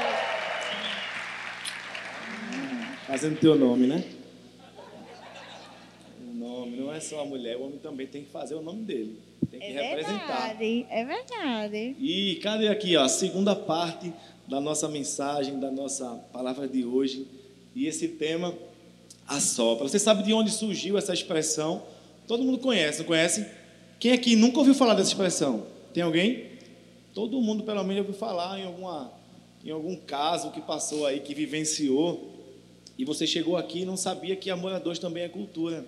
[3.07, 4.03] Fazendo teu nome, né?
[6.29, 8.81] O nome não é só a mulher, o homem também tem que fazer o nome
[8.83, 9.17] dele.
[9.49, 10.47] Tem que É representar.
[10.57, 11.95] verdade, é verdade.
[11.99, 14.11] E cadê aqui, ó, a segunda parte
[14.47, 17.27] da nossa mensagem, da nossa palavra de hoje.
[17.75, 18.55] E esse tema,
[19.27, 19.87] a sopra.
[19.87, 21.83] Você sabe de onde surgiu essa expressão?
[22.25, 23.45] Todo mundo conhece, não conhece?
[23.99, 25.67] Quem aqui nunca ouviu falar dessa expressão?
[25.93, 26.45] Tem alguém?
[27.13, 29.11] Todo mundo, pelo menos, ouviu falar em, alguma,
[29.63, 32.33] em algum caso que passou aí, que vivenciou.
[32.97, 35.85] E você chegou aqui e não sabia que amor a dois também é cultura.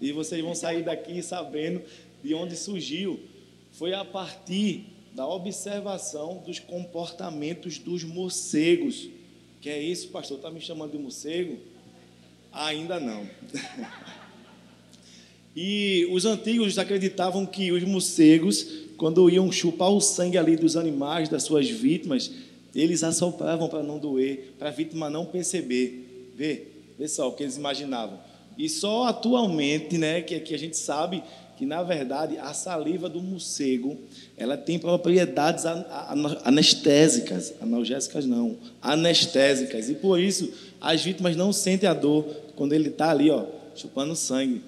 [0.00, 1.82] E vocês vão sair daqui sabendo
[2.22, 3.20] de onde surgiu.
[3.72, 9.08] Foi a partir da observação dos comportamentos dos morcegos.
[9.60, 10.36] Que é isso, pastor?
[10.36, 11.58] Está me chamando de morcego?
[12.52, 13.28] Ainda não.
[15.60, 18.64] E os antigos acreditavam que os morcegos,
[18.96, 22.30] quando iam chupar o sangue ali dos animais, das suas vítimas,
[22.72, 26.30] eles assopravam para não doer, para a vítima não perceber.
[26.36, 26.66] Vê,
[26.96, 28.20] vê só o que eles imaginavam.
[28.58, 31.22] E só atualmente, né, que, que a gente sabe
[31.56, 33.96] que na verdade a saliva do morcego,
[34.36, 39.88] ela tem propriedades an- an- anestésicas, analgésicas não, anestésicas.
[39.88, 42.24] E por isso as vítimas não sentem a dor
[42.56, 43.44] quando ele está ali, ó,
[43.74, 44.60] chupando sangue.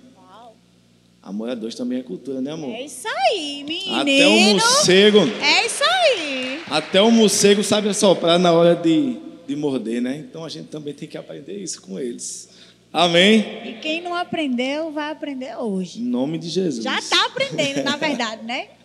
[1.22, 2.70] Amor a dois também é cultura, né, amor?
[2.74, 3.94] É isso aí, menino.
[3.96, 5.18] Até o morcego.
[5.42, 6.60] É isso aí.
[6.70, 10.16] Até o morcego sabe assoprar na hora de, de morder, né?
[10.16, 12.48] Então a gente também tem que aprender isso com eles.
[12.92, 13.44] Amém?
[13.64, 16.00] E quem não aprendeu, vai aprender hoje.
[16.00, 16.82] Em nome de Jesus.
[16.82, 18.68] Já está aprendendo, na verdade, né?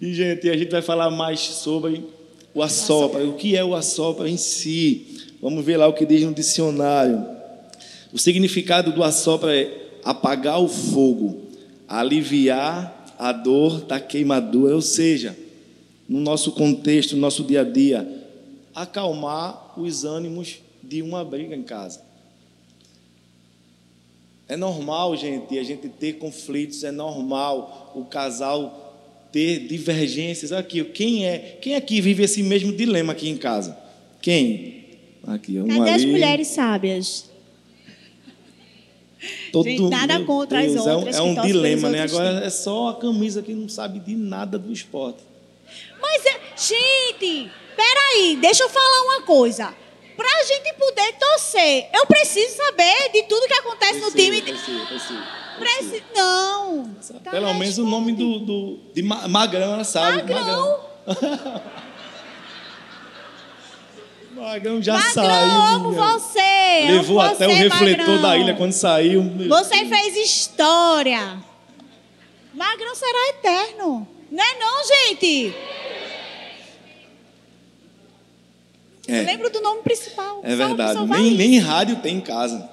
[0.00, 2.04] E, gente, a gente vai falar mais sobre
[2.52, 3.24] o assopra.
[3.24, 5.30] O que é o assopra em si?
[5.40, 7.24] Vamos ver lá o que diz no dicionário.
[8.12, 9.70] O significado do assopra é
[10.02, 11.42] apagar o fogo,
[11.86, 15.36] aliviar a dor da queimadura, ou seja,
[16.08, 18.26] no nosso contexto, no nosso dia a dia,
[18.74, 22.00] acalmar os ânimos de uma briga em casa.
[24.52, 28.94] É normal, gente, a gente ter conflitos, é normal o casal
[29.32, 30.84] ter divergências aqui.
[30.84, 31.56] Quem é?
[31.58, 33.74] Quem aqui vive esse mesmo dilema aqui em casa?
[34.20, 34.84] Quem?
[35.26, 36.06] Aqui, um Cadê as ali.
[36.12, 37.30] mulheres sábias?
[39.50, 42.02] Todo, Gente, nada contra as Deus, é um- outras É um, torcem dilema, pelos né?
[42.02, 45.20] Agora é só a camisa que não sabe de nada do esporte.
[45.98, 49.74] Mas, é- gente, peraí, deixa eu falar uma coisa.
[50.16, 54.42] Pra gente poder torcer, eu preciso saber de tudo que acontece no time.
[54.42, 55.22] Precisa, precisa,
[55.58, 56.94] Preci- Não.
[57.22, 60.18] Tá Pelo menos o nome do, do de Ma- Magrão, ela sabe.
[60.32, 60.80] Magrão.
[64.34, 65.52] Magrão já Magrão, saiu.
[65.62, 66.18] amo menina.
[66.18, 66.40] você.
[66.90, 68.22] Levou amo até o você, refletor Magrão.
[68.22, 69.22] da ilha quando saiu.
[69.48, 71.38] Você fez história.
[72.54, 74.08] Magrão será eterno.
[74.30, 75.54] Não é não, gente?
[79.12, 79.20] É.
[79.20, 80.40] Eu lembro do nome principal.
[80.42, 81.06] É verdade.
[81.06, 82.68] Nem, nem rádio tem em casa.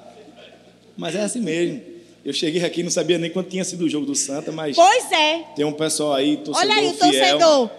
[0.97, 1.81] Mas é assim mesmo.
[2.23, 5.11] Eu cheguei aqui não sabia nem quando tinha sido o jogo do Santa, mas Pois
[5.11, 5.43] é.
[5.55, 7.11] tem um pessoal aí, torcedor Olha aí o fiel.
[7.39, 7.69] torcedor.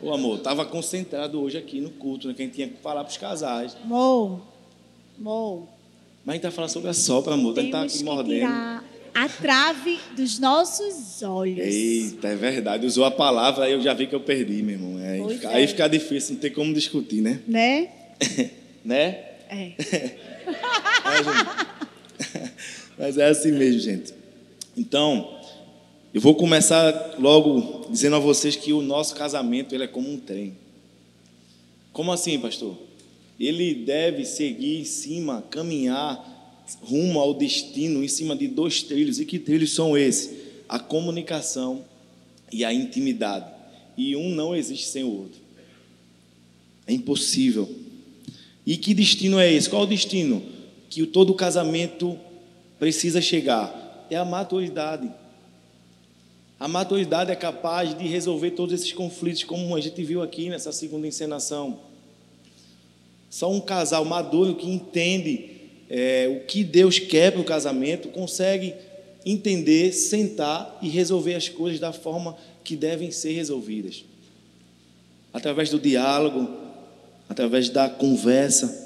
[0.00, 2.34] Ô amor, tava concentrado hoje aqui no culto, né?
[2.34, 3.76] Que a gente tinha que falar pros casais.
[3.84, 4.40] Mo.
[5.18, 5.68] Mo.
[6.24, 7.58] Mas a gente tá falando sobre a sopra, amor.
[7.58, 8.40] A gente tá aqui mordendo.
[8.40, 11.64] tirar a trave dos nossos olhos.
[11.64, 12.84] Eita, é verdade.
[12.84, 14.98] Usou a palavra, aí eu já vi que eu perdi, meu irmão.
[14.98, 15.54] É, aí, fica, é.
[15.54, 17.40] aí fica difícil, não tem como discutir, né?
[17.46, 17.90] Né?
[18.84, 19.18] né?
[19.48, 19.72] É.
[21.04, 22.52] Mas, gente,
[22.98, 24.12] mas é assim mesmo, gente.
[24.76, 25.40] Então,
[26.12, 30.18] eu vou começar logo dizendo a vocês que o nosso casamento ele é como um
[30.18, 30.56] trem.
[31.92, 32.76] Como assim, pastor?
[33.38, 36.33] Ele deve seguir em cima, caminhar
[36.82, 39.20] rumo ao destino em cima de dois trilhos.
[39.20, 40.30] E que trilhos são esses?
[40.68, 41.84] A comunicação
[42.52, 43.46] e a intimidade.
[43.96, 45.40] E um não existe sem o outro.
[46.86, 47.68] É impossível.
[48.66, 49.68] E que destino é esse?
[49.68, 50.42] Qual o destino
[50.88, 52.18] que todo casamento
[52.78, 54.06] precisa chegar?
[54.10, 55.10] É a maturidade.
[56.58, 60.72] A maturidade é capaz de resolver todos esses conflitos, como a gente viu aqui nessa
[60.72, 61.78] segunda encenação.
[63.28, 65.53] Só um casal maduro que entende
[65.88, 68.74] é, o que Deus quer para o casamento consegue
[69.24, 74.04] entender, sentar e resolver as coisas da forma que devem ser resolvidas
[75.34, 76.48] através do diálogo,
[77.28, 78.82] através da conversa.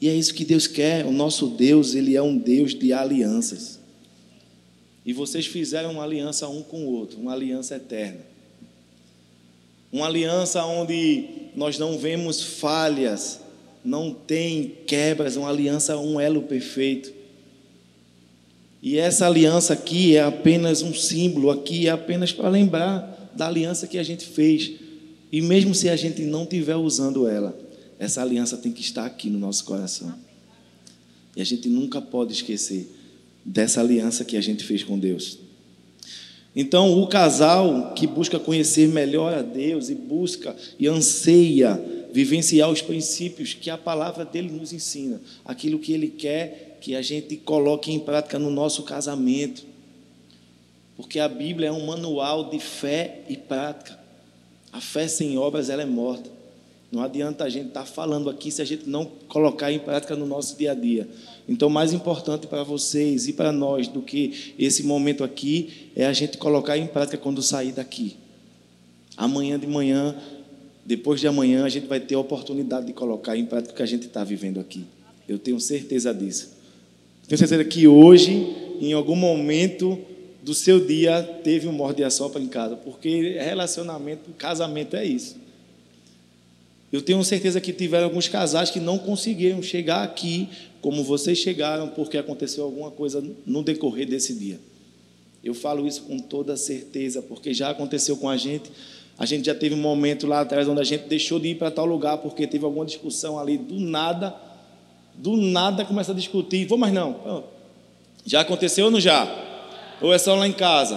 [0.00, 1.06] E é isso que Deus quer.
[1.06, 3.78] O nosso Deus, ele é um Deus de alianças.
[5.06, 8.20] E vocês fizeram uma aliança um com o outro, uma aliança eterna.
[9.92, 13.40] Uma aliança onde nós não vemos falhas,
[13.86, 17.12] não tem quebras, uma aliança, um elo perfeito.
[18.82, 23.86] E essa aliança aqui é apenas um símbolo, aqui é apenas para lembrar da aliança
[23.86, 24.72] que a gente fez.
[25.30, 27.58] E mesmo se a gente não estiver usando ela,
[27.98, 30.14] essa aliança tem que estar aqui no nosso coração.
[31.34, 32.90] E a gente nunca pode esquecer
[33.44, 35.38] dessa aliança que a gente fez com Deus.
[36.54, 41.78] Então, o casal que busca conhecer melhor a Deus e busca e anseia
[42.12, 47.02] vivenciar os princípios que a palavra dele nos ensina, aquilo que ele quer que a
[47.02, 49.64] gente coloque em prática no nosso casamento.
[50.96, 53.98] Porque a Bíblia é um manual de fé e prática.
[54.72, 56.30] A fé sem obras ela é morta.
[56.90, 60.24] Não adianta a gente estar falando aqui se a gente não colocar em prática no
[60.24, 61.08] nosso dia a dia.
[61.48, 66.12] Então, mais importante para vocês e para nós do que esse momento aqui é a
[66.12, 68.16] gente colocar em prática quando sair daqui.
[69.16, 70.14] Amanhã de manhã,
[70.86, 73.82] depois de amanhã, a gente vai ter a oportunidade de colocar em prática o que
[73.82, 74.84] a gente está vivendo aqui.
[75.28, 76.52] Eu tenho certeza disso.
[77.26, 79.98] Tenho certeza que hoje, em algum momento
[80.44, 85.36] do seu dia, teve um morde e assopra em casa, porque relacionamento, casamento é isso.
[86.92, 90.48] Eu tenho certeza que tiveram alguns casais que não conseguiram chegar aqui
[90.80, 94.60] como vocês chegaram, porque aconteceu alguma coisa no decorrer desse dia.
[95.42, 98.70] Eu falo isso com toda certeza, porque já aconteceu com a gente.
[99.18, 101.70] A gente já teve um momento lá atrás onde a gente deixou de ir para
[101.70, 104.34] tal lugar porque teve alguma discussão ali, do nada,
[105.14, 106.66] do nada começa a discutir.
[106.66, 107.44] Vou mais não.
[108.24, 109.26] Já aconteceu ou não já?
[110.02, 110.96] Ou é só lá em casa?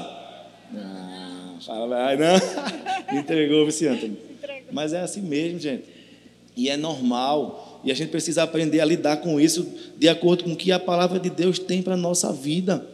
[0.76, 2.36] Ah, fala, não.
[3.18, 4.12] Entregou, Vicente.
[4.72, 5.86] Mas é assim mesmo, gente.
[6.58, 7.82] E é normal.
[7.86, 9.66] E a gente precisa aprender a lidar com isso
[9.98, 12.86] de acordo com o que a palavra de Deus tem para a nossa vida.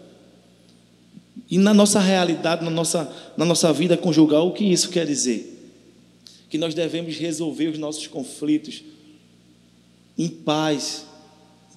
[1.49, 5.51] E na nossa realidade, na nossa, na nossa vida conjugal, o que isso quer dizer?
[6.49, 8.83] Que nós devemos resolver os nossos conflitos
[10.17, 11.05] em paz,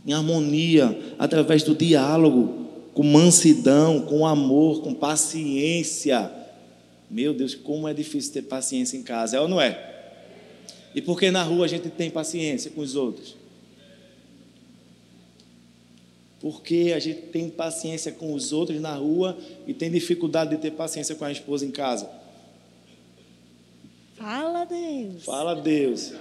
[0.07, 6.31] em harmonia, através do diálogo, com mansidão, com amor, com paciência.
[7.11, 9.87] Meu Deus, como é difícil ter paciência em casa, é ou não é?
[10.95, 13.37] E por que na rua a gente tem paciência com os outros?
[16.41, 20.71] Porque a gente tem paciência com os outros na rua e tem dificuldade de ter
[20.71, 22.09] paciência com a esposa em casa.
[24.17, 25.25] Fala, Deus.
[25.25, 26.13] Fala Deus.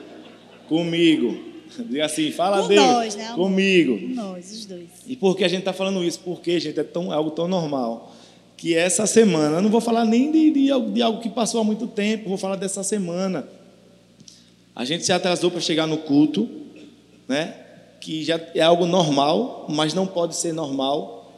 [0.67, 1.37] Comigo.
[1.89, 2.83] Diga assim, fala Com Deus.
[2.85, 3.47] nós, né, amor?
[3.49, 3.99] comigo.
[4.15, 4.87] Nós, os dois.
[5.05, 6.19] E por que a gente está falando isso?
[6.23, 8.13] Porque, gente, é, tão, algo tão normal
[8.55, 11.61] que essa semana, eu não vou falar nem de, de, algo- de algo que passou
[11.61, 13.47] há muito tempo, vou falar dessa semana.
[14.75, 16.49] A gente se atrasou para chegar no culto,
[17.27, 17.55] né?
[17.99, 21.31] Que já é algo normal, mas não pode ser normal,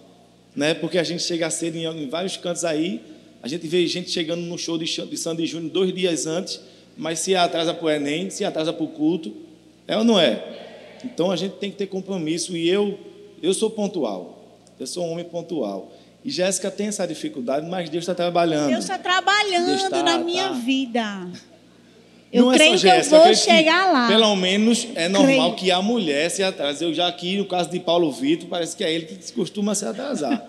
[0.55, 0.73] né?
[0.73, 3.01] porque a gente chega cedo em, em vários cantos aí,
[3.41, 6.59] a gente vê gente chegando no show de, de Sandy Júnior dois dias antes,
[6.97, 9.33] mas se atrasa para o Enem, se atrasa para o culto,
[9.87, 10.97] é ou não é?
[11.03, 12.99] Então a gente tem que ter compromisso e eu,
[13.41, 14.43] eu sou pontual,
[14.79, 15.91] eu sou um homem pontual.
[16.23, 18.69] E Jéssica tem essa dificuldade, mas Deus está trabalhando.
[18.69, 20.53] Deus está trabalhando Deus tá, na minha tá.
[20.53, 21.29] vida.
[22.31, 24.07] Eu Não é creio só que eu vou que, chegar lá.
[24.07, 25.55] Pelo menos é normal Creio.
[25.55, 26.83] que a mulher se atrase.
[26.83, 29.85] Eu já aqui, no caso de Paulo Vitor, parece que é ele que costuma se
[29.85, 30.47] atrasar.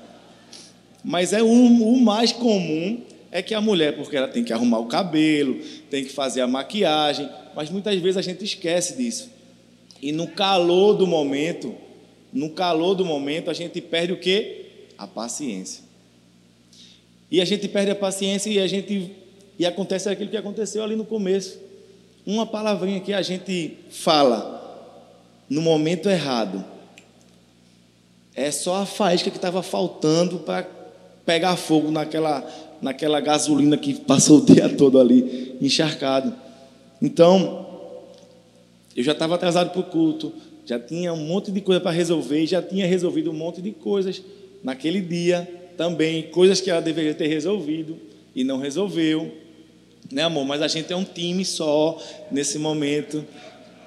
[1.02, 3.00] Mas é o, o mais comum
[3.32, 6.46] é que a mulher, porque ela tem que arrumar o cabelo, tem que fazer a
[6.46, 9.30] maquiagem, mas muitas vezes a gente esquece disso.
[10.02, 11.74] E no calor do momento,
[12.32, 14.66] no calor do momento, a gente perde o quê?
[14.98, 15.82] A paciência.
[17.30, 19.12] E a gente perde a paciência e a gente
[19.58, 21.60] e acontece aquilo que aconteceu ali no começo.
[22.26, 24.60] Uma palavrinha que a gente fala
[25.48, 26.64] no momento errado.
[28.34, 30.66] É só a faísca que estava faltando para
[31.26, 32.46] pegar fogo naquela,
[32.80, 36.32] naquela gasolina que passou o dia todo ali encharcado.
[37.02, 37.66] Então,
[38.96, 40.32] eu já estava atrasado para o culto,
[40.64, 44.22] já tinha um monte de coisa para resolver, já tinha resolvido um monte de coisas
[44.62, 47.96] naquele dia também, coisas que ela deveria ter resolvido
[48.34, 49.32] e não resolveu,
[50.10, 50.44] né, amor?
[50.44, 53.24] Mas a gente é um time só nesse momento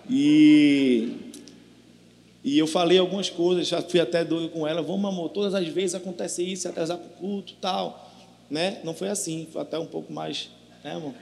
[0.10, 1.34] e
[2.43, 5.65] e eu falei algumas coisas, já fui até doido com ela, vamos, amor, todas as
[5.69, 8.12] vezes acontece isso, atrasar para o culto tal,
[8.49, 8.82] né?
[8.84, 10.49] Não foi assim, foi até um pouco mais,
[10.84, 11.13] né, amor?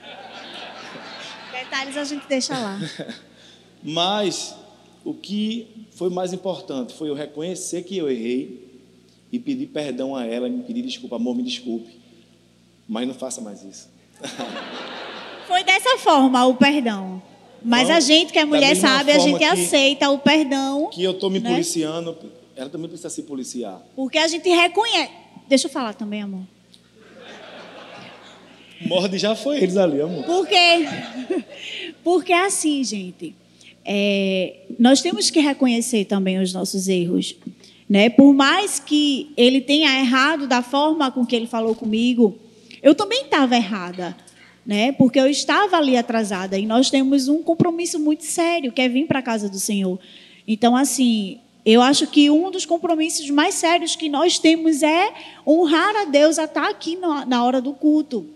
[1.52, 2.80] Detalhes a gente deixa lá.
[3.84, 4.56] Mas
[5.04, 8.80] o que foi mais importante foi eu reconhecer que eu errei
[9.30, 12.00] e pedir perdão a ela, me pedir desculpa, amor, me desculpe,
[12.86, 13.88] mas não faça mais isso.
[15.46, 17.20] Foi dessa forma o perdão.
[17.64, 21.02] Mas Então, a gente, que é mulher, sabe, a gente que- aceita o perdão, Que
[21.04, 21.50] eu estou me Né?
[21.50, 22.16] policiando,
[22.56, 23.80] ela também precisa se policiar.
[23.94, 25.10] porque a gente reconhece.
[25.48, 26.42] Deixa eu falar também, amor.
[28.86, 30.24] Morde já foi eles ali, amor.
[30.24, 30.56] Porque,
[32.02, 33.34] porque assim, gente,
[33.84, 37.36] é, nós temos que reconhecer também os nossos erros.
[37.88, 38.08] Né?
[38.10, 42.36] Por mais que ele tenha errado da forma com que ele falou comigo,
[42.82, 44.16] eu também estava errada.
[44.64, 44.92] Né?
[44.92, 49.06] Porque eu estava ali atrasada e nós temos um compromisso muito sério, que é vir
[49.06, 49.98] para a casa do Senhor.
[50.46, 55.12] Então, assim, eu acho que um dos compromissos mais sérios que nós temos é
[55.46, 58.26] honrar a Deus a estar aqui na, na hora do culto.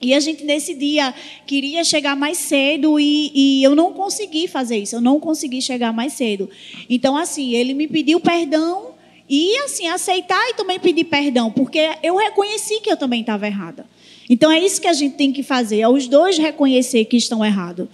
[0.00, 1.14] E a gente, nesse dia,
[1.46, 5.92] queria chegar mais cedo e, e eu não consegui fazer isso, eu não consegui chegar
[5.92, 6.48] mais cedo.
[6.90, 8.93] Então, assim, ele me pediu perdão
[9.28, 13.86] e, assim, aceitar e também pedir perdão, porque eu reconheci que eu também estava errada.
[14.28, 17.44] Então, é isso que a gente tem que fazer, é os dois reconhecer que estão
[17.44, 17.88] errados.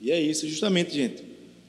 [0.00, 1.22] E é isso, justamente, gente.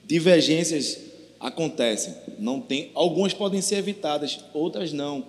[0.06, 1.00] Divergências
[1.40, 2.14] acontecem.
[2.40, 5.26] Não tem, algumas podem ser evitadas, outras não.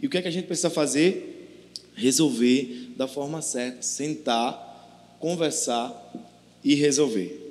[0.00, 1.70] E o que é que a gente precisa fazer?
[1.94, 5.92] Resolver da forma certa, sentar, conversar
[6.64, 7.41] e resolver.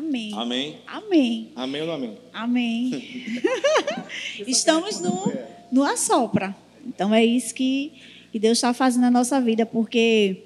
[0.00, 0.32] Amém.
[0.34, 0.78] Amém?
[0.86, 1.52] Amém.
[1.54, 2.18] Amém ou não amém?
[2.32, 3.42] Amém.
[4.48, 5.30] Estamos no,
[5.70, 6.56] no assopra.
[6.86, 7.92] Então é isso que,
[8.32, 10.38] que Deus está fazendo na nossa vida, porque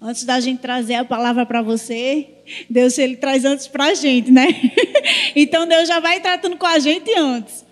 [0.00, 2.28] antes da gente trazer a palavra para você,
[2.70, 4.46] Deus ele traz antes para a gente, né?
[5.34, 7.64] Então Deus já vai tratando com a gente antes.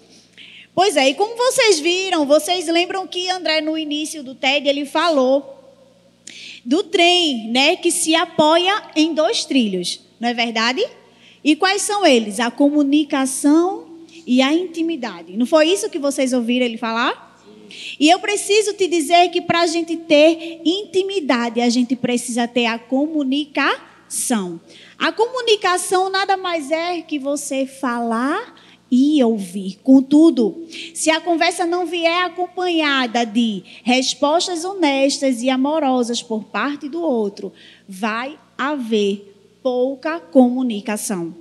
[0.74, 4.85] Pois é, e como vocês viram, vocês lembram que André no início do TED ele
[4.85, 5.57] falou
[6.64, 10.87] do trem, né, que se apoia em dois trilhos, não é verdade?
[11.42, 12.38] E quais são eles?
[12.38, 13.87] A comunicação
[14.26, 15.37] e a intimidade.
[15.37, 17.30] Não foi isso que vocês ouviram ele falar?
[17.98, 22.66] E eu preciso te dizer que para a gente ter intimidade, a gente precisa ter
[22.66, 24.61] a comunicação.
[24.98, 28.54] A comunicação nada mais é que você falar
[28.90, 29.78] e ouvir.
[29.85, 37.00] Contudo, se a conversa não vier acompanhada de respostas honestas e amorosas por parte do
[37.00, 37.52] outro,
[37.88, 39.30] vai haver
[39.62, 41.35] pouca comunicação.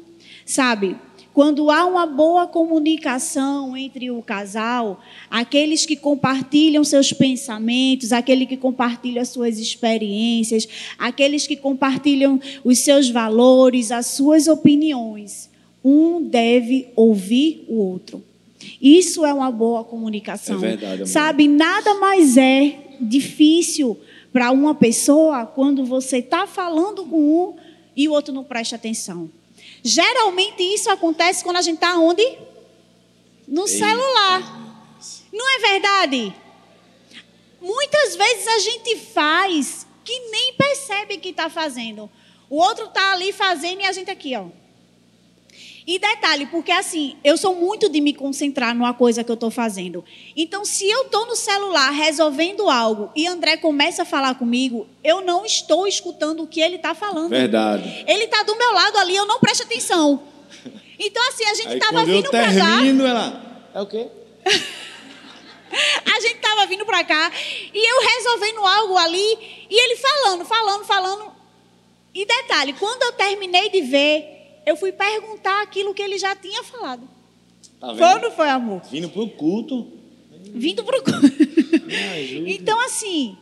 [0.46, 0.96] Sabe,
[1.34, 8.58] quando há uma boa comunicação entre o casal, aqueles que compartilham seus pensamentos, aquele que
[8.58, 15.50] compartilha suas experiências, aqueles que compartilham os seus valores, as suas opiniões,
[15.84, 18.24] um deve ouvir o outro.
[18.82, 20.58] Isso é uma boa comunicação.
[20.58, 21.08] É verdade, amor.
[21.08, 23.98] Sabe, nada mais é difícil
[24.34, 27.69] para uma pessoa quando você está falando com um
[28.00, 29.30] e o outro não presta atenção.
[29.84, 32.24] Geralmente isso acontece quando a gente está onde?
[33.46, 33.78] No Eita.
[33.78, 34.42] celular.
[35.34, 36.34] Não é verdade?
[37.60, 42.10] Muitas vezes a gente faz que nem percebe que está fazendo.
[42.50, 44.46] O outro está ali fazendo e a gente aqui, ó.
[45.86, 49.50] E detalhe, porque assim, eu sou muito de me concentrar numa coisa que eu estou
[49.50, 50.04] fazendo.
[50.36, 55.22] Então, se eu estou no celular resolvendo algo e André começa a falar comigo, eu
[55.22, 57.30] não estou escutando o que ele está falando.
[57.30, 58.06] Verdade.
[58.08, 60.22] Ele está do meu lado ali, eu não presto atenção.
[61.00, 62.86] Então, assim, a gente estava vindo para cá.
[62.86, 63.70] ela.
[63.74, 64.08] É o quê?
[65.72, 67.32] A gente estava vindo para cá
[67.72, 71.32] e eu resolvendo algo ali e ele falando, falando, falando.
[72.14, 74.39] E detalhe, quando eu terminei de ver,
[74.70, 77.02] eu fui perguntar aquilo que ele já tinha falado.
[77.80, 78.22] Tá Foi ou vendo?
[78.22, 78.82] não foi, amor?
[78.92, 79.88] Vindo pro culto.
[80.54, 81.02] Vindo para o.
[82.16, 82.50] Ajuda.
[82.50, 83.36] Então, assim,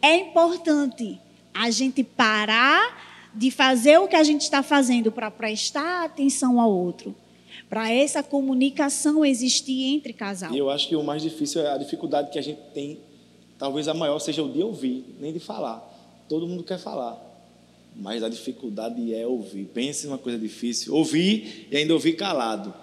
[0.00, 1.20] é importante
[1.54, 6.70] a gente parar de fazer o que a gente está fazendo para prestar atenção ao
[6.70, 7.14] outro,
[7.70, 10.52] para essa comunicação existir entre casal.
[10.52, 12.98] E eu acho que o mais difícil é a dificuldade que a gente tem.
[13.56, 15.80] Talvez a maior seja o de ouvir, nem de falar.
[16.28, 17.31] Todo mundo quer falar.
[17.94, 19.64] Mas a dificuldade é ouvir.
[19.64, 20.94] Pense numa coisa difícil.
[20.94, 22.74] Ouvir e ainda ouvir calado.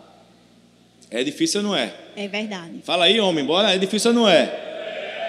[1.09, 1.95] É difícil ou não é?
[2.15, 2.81] É verdade.
[2.83, 3.73] Fala aí, homem, bora.
[3.73, 4.43] É difícil ou não é?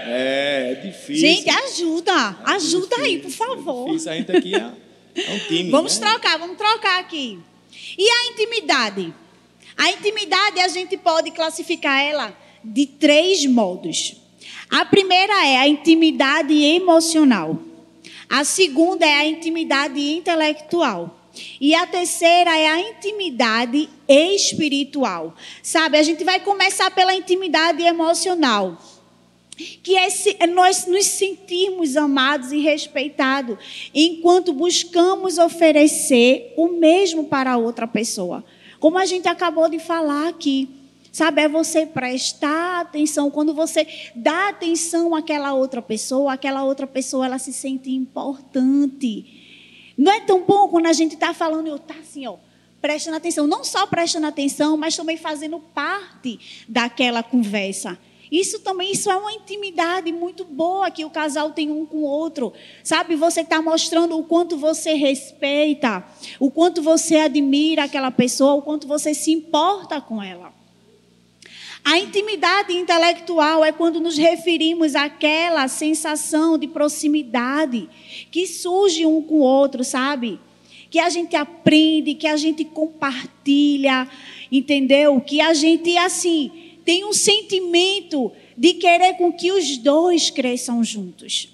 [0.06, 1.16] É, é difícil.
[1.16, 2.38] Gente, ajuda.
[2.44, 3.88] Ajuda aí, por Difícil, favor.
[3.88, 4.12] É difícil.
[4.12, 4.72] A gente aqui é,
[5.16, 5.70] é um time.
[5.70, 6.06] Vamos né?
[6.06, 7.38] trocar, vamos trocar aqui.
[7.96, 9.14] E a intimidade?
[9.76, 14.16] A intimidade a gente pode classificar ela de três modos.
[14.68, 17.58] A primeira é a intimidade emocional.
[18.30, 21.18] A segunda é a intimidade intelectual.
[21.60, 25.34] E a terceira é a intimidade espiritual.
[25.62, 28.78] Sabe, a gente vai começar pela intimidade emocional
[29.82, 33.58] que é nós nos sentirmos amados e respeitados
[33.94, 38.42] enquanto buscamos oferecer o mesmo para a outra pessoa.
[38.78, 40.79] Como a gente acabou de falar aqui.
[41.12, 43.30] Sabe, é você prestar atenção.
[43.30, 49.92] Quando você dá atenção àquela outra pessoa, aquela outra pessoa ela se sente importante.
[49.98, 52.36] Não é tão bom quando a gente está falando eu tá assim, ó,
[52.80, 53.46] prestando atenção.
[53.46, 57.98] Não só prestando atenção, mas também fazendo parte daquela conversa.
[58.30, 62.04] Isso também, isso é uma intimidade muito boa que o casal tem um com o
[62.04, 62.52] outro.
[62.84, 66.04] Sabe, você está mostrando o quanto você respeita,
[66.38, 70.59] o quanto você admira aquela pessoa, o quanto você se importa com ela.
[71.84, 77.88] A intimidade intelectual é quando nos referimos àquela sensação de proximidade
[78.30, 80.38] que surge um com o outro, sabe?
[80.90, 84.08] Que a gente aprende, que a gente compartilha,
[84.52, 85.20] entendeu?
[85.20, 86.50] Que a gente, assim,
[86.84, 91.48] tem um sentimento de querer com que os dois cresçam juntos.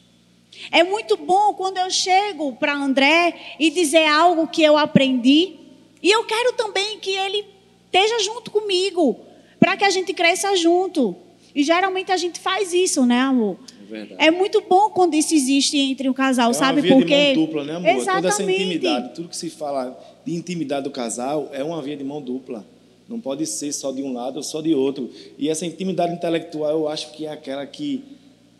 [0.73, 5.55] É muito bom quando eu chego para André e dizer algo que eu aprendi,
[6.03, 7.45] e eu quero também que ele
[7.87, 9.21] esteja junto comigo,
[9.59, 11.15] para que a gente cresça junto.
[11.55, 13.57] E geralmente a gente faz isso, né, amor?
[13.81, 14.15] É verdade.
[14.27, 16.81] É muito bom quando isso existe entre o casal, É sabe?
[16.81, 17.89] uma via Porque de mão dupla, né, amor?
[17.89, 18.63] Toda essa Exatamente.
[18.63, 22.65] intimidade, tudo que se fala de intimidade do casal é uma via de mão dupla.
[23.09, 25.09] Não pode ser só de um lado ou só de outro.
[25.39, 28.05] E essa intimidade intelectual, eu acho que é aquela que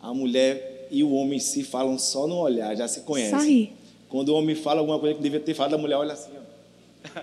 [0.01, 3.37] a mulher e o homem se falam só no olhar, já se conhecem.
[3.37, 3.71] Aí.
[4.09, 7.19] Quando o homem fala alguma coisa que devia ter falado, a mulher olha assim, ó.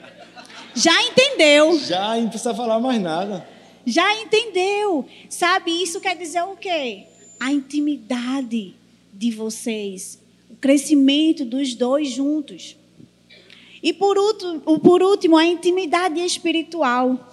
[0.74, 1.78] Já entendeu?
[1.78, 3.46] já não precisa falar mais nada.
[3.86, 5.06] Já entendeu?
[5.28, 7.04] Sabe, isso quer dizer o quê?
[7.38, 8.74] A intimidade
[9.12, 10.18] de vocês,
[10.50, 12.76] o crescimento dos dois juntos.
[13.82, 17.30] E por último, por último, a intimidade espiritual.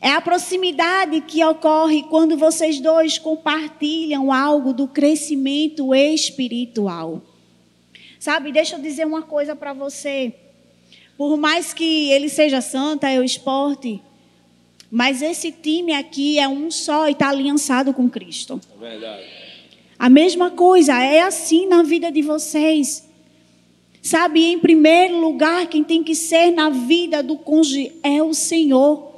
[0.00, 7.22] É a proximidade que ocorre quando vocês dois compartilham algo do crescimento espiritual.
[8.18, 10.34] Sabe, deixa eu dizer uma coisa para você.
[11.16, 14.02] Por mais que ele seja santa, é o esporte,
[14.94, 18.60] mas esse time aqui é um só e está aliançado com Cristo.
[18.76, 19.24] É verdade.
[19.98, 23.04] A mesma coisa, é assim na vida de vocês.
[24.00, 29.12] Sabe, em primeiro lugar, quem tem que ser na vida do cônjuge é o Senhor.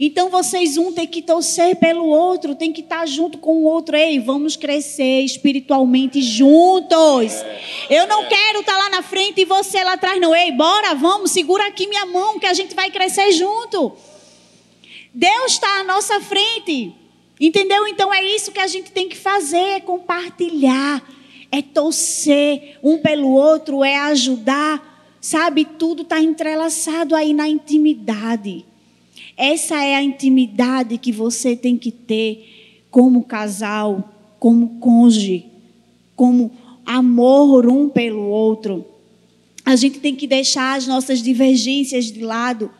[0.00, 3.94] Então vocês um tem que torcer pelo outro, tem que estar junto com o outro.
[3.94, 7.32] Ei, vamos crescer espiritualmente juntos.
[7.88, 10.34] Eu não quero estar lá na frente e você lá atrás, não.
[10.34, 13.96] Ei, bora, vamos, segura aqui minha mão que a gente vai crescer junto.
[15.16, 16.94] Deus está à nossa frente.
[17.40, 17.88] Entendeu?
[17.88, 21.02] Então é isso que a gente tem que fazer, é compartilhar,
[21.50, 24.94] é torcer um pelo outro, é ajudar.
[25.20, 28.64] Sabe, tudo está entrelaçado aí na intimidade.
[29.36, 35.46] Essa é a intimidade que você tem que ter como casal, como cônjuge,
[36.14, 36.52] como
[36.84, 38.84] amor um pelo outro.
[39.64, 42.70] A gente tem que deixar as nossas divergências de lado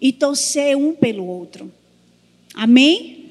[0.00, 1.70] e torcer um pelo outro.
[2.54, 3.30] Amém?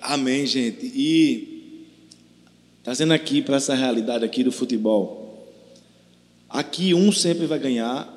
[0.00, 0.86] Amém, gente.
[0.86, 1.86] E
[2.82, 5.52] trazendo aqui para essa realidade aqui do futebol.
[6.48, 8.12] Aqui um sempre vai ganhar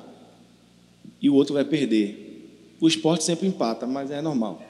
[1.20, 2.76] e o outro vai perder.
[2.80, 4.62] O esporte sempre empata, mas é normal.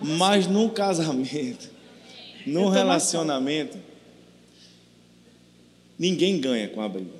[0.00, 1.70] Mas num casamento,
[2.46, 3.78] num relacionamento,
[5.98, 7.19] ninguém ganha com a briga.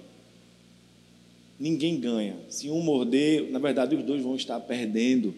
[1.61, 2.37] Ninguém ganha.
[2.49, 5.35] Se um morder, na verdade os dois vão estar perdendo.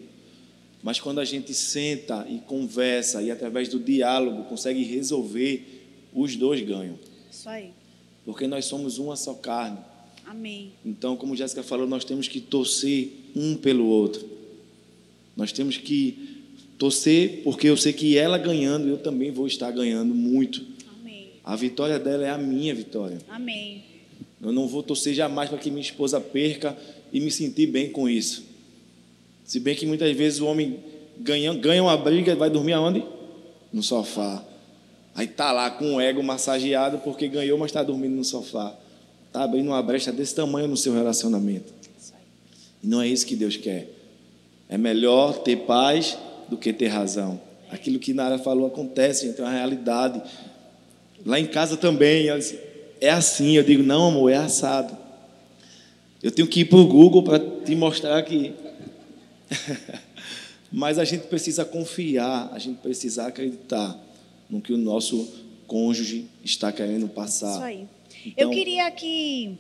[0.81, 5.83] Mas quando a gente senta e conversa e através do diálogo consegue resolver,
[6.15, 6.97] os dois ganham.
[7.29, 7.71] Isso aí.
[8.25, 9.79] Porque nós somos uma só carne.
[10.25, 10.73] Amém.
[10.87, 14.25] Então, como Jéssica falou, nós temos que torcer um pelo outro.
[15.37, 16.45] Nós temos que
[16.79, 20.65] torcer, porque eu sei que ela ganhando, eu também vou estar ganhando muito.
[21.01, 21.31] Amém.
[21.43, 23.19] A vitória dela é a minha vitória.
[23.29, 23.92] Amém.
[24.43, 26.77] Eu não vou torcer jamais para que minha esposa perca
[27.13, 28.45] e me sentir bem com isso.
[29.45, 30.81] Se bem que muitas vezes o homem
[31.19, 33.05] ganha, ganha uma briga e vai dormir aonde?
[33.73, 34.45] No sofá.
[35.15, 38.75] Aí tá lá com o ego massageado porque ganhou, mas está dormindo no sofá.
[39.29, 41.73] Está abrindo uma brecha desse tamanho no seu relacionamento.
[42.83, 43.89] E não é isso que Deus quer.
[44.69, 46.19] É melhor ter paz
[46.49, 47.41] do que ter razão.
[47.71, 50.21] Aquilo que Nara falou acontece, então é uma realidade.
[51.25, 52.29] Lá em casa também,
[53.03, 53.57] é assim.
[53.57, 54.97] Eu digo, não, amor, é assado.
[56.23, 58.55] Eu tenho que ir para o Google para te mostrar aqui.
[60.71, 63.99] Mas a gente precisa confiar, a gente precisa acreditar
[64.49, 65.29] no que o nosso
[65.67, 67.53] cônjuge está querendo passar.
[67.53, 67.89] Isso aí.
[68.25, 69.59] Então, Eu queria que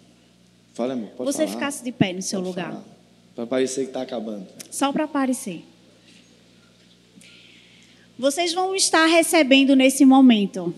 [0.72, 1.50] Fala, amor, você falar.
[1.50, 2.82] ficasse de pé no seu Pode lugar.
[3.34, 4.46] Para parecer que está acabando.
[4.70, 5.64] Só para aparecer.
[8.18, 10.72] Vocês vão estar recebendo nesse momento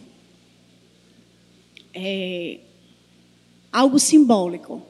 [1.94, 2.58] é,
[3.72, 4.82] algo simbólico.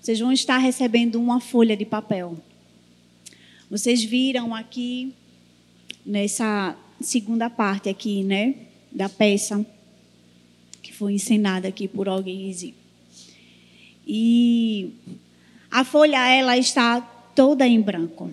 [0.00, 2.36] Vocês vão estar recebendo uma folha de papel.
[3.70, 5.14] Vocês viram aqui
[6.04, 8.54] nessa segunda parte aqui, né,
[8.92, 9.64] da peça
[10.82, 12.54] que foi encenada aqui por alguém.
[14.06, 14.92] E
[15.70, 17.00] a folha ela está
[17.34, 18.30] toda em branco.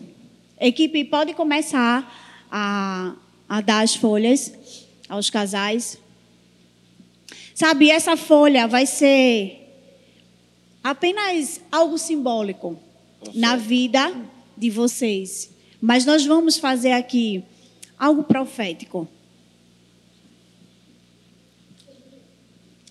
[0.60, 3.16] Equipe, pode começar a,
[3.48, 4.54] a dar as folhas
[5.08, 5.98] aos casais.
[7.54, 9.62] Sabe, essa folha vai ser
[10.84, 12.80] apenas algo simbólico
[13.34, 14.14] na vida
[14.58, 15.52] de vocês.
[15.82, 17.44] Mas nós vamos fazer aqui
[17.98, 19.08] algo profético.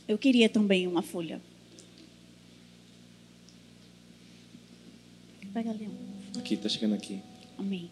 [0.06, 1.40] Eu queria também uma folha.
[5.52, 5.88] Pega ali.
[6.38, 7.20] Aqui, está chegando aqui.
[7.58, 7.90] Amém.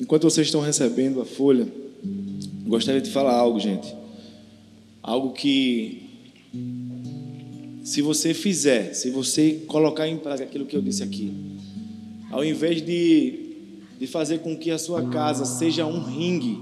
[0.00, 1.68] Enquanto vocês estão recebendo a folha,
[2.66, 3.94] gostaria de falar algo, gente.
[5.02, 6.02] Algo que,
[7.84, 11.32] se você fizer, se você colocar em prática aquilo que eu disse aqui,
[12.30, 13.40] ao invés de,
[13.98, 16.58] de fazer com que a sua casa seja um ringue,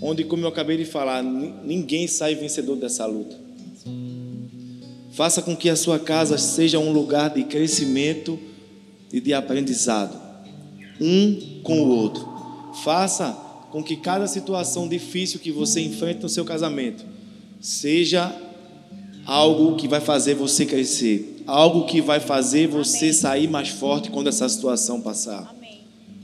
[0.00, 3.36] onde, como eu acabei de falar, ni- ninguém sai vencedor dessa luta.
[5.12, 8.38] Faça com que a sua casa seja um lugar de crescimento
[9.12, 10.14] e de aprendizado,
[11.00, 12.26] um com o outro.
[12.84, 13.32] Faça
[13.70, 17.04] com que cada situação difícil que você enfrenta no seu casamento
[17.60, 18.34] seja
[19.24, 23.12] algo que vai fazer você crescer, algo que vai fazer você Amém.
[23.12, 25.80] sair mais forte quando essa situação passar Amém.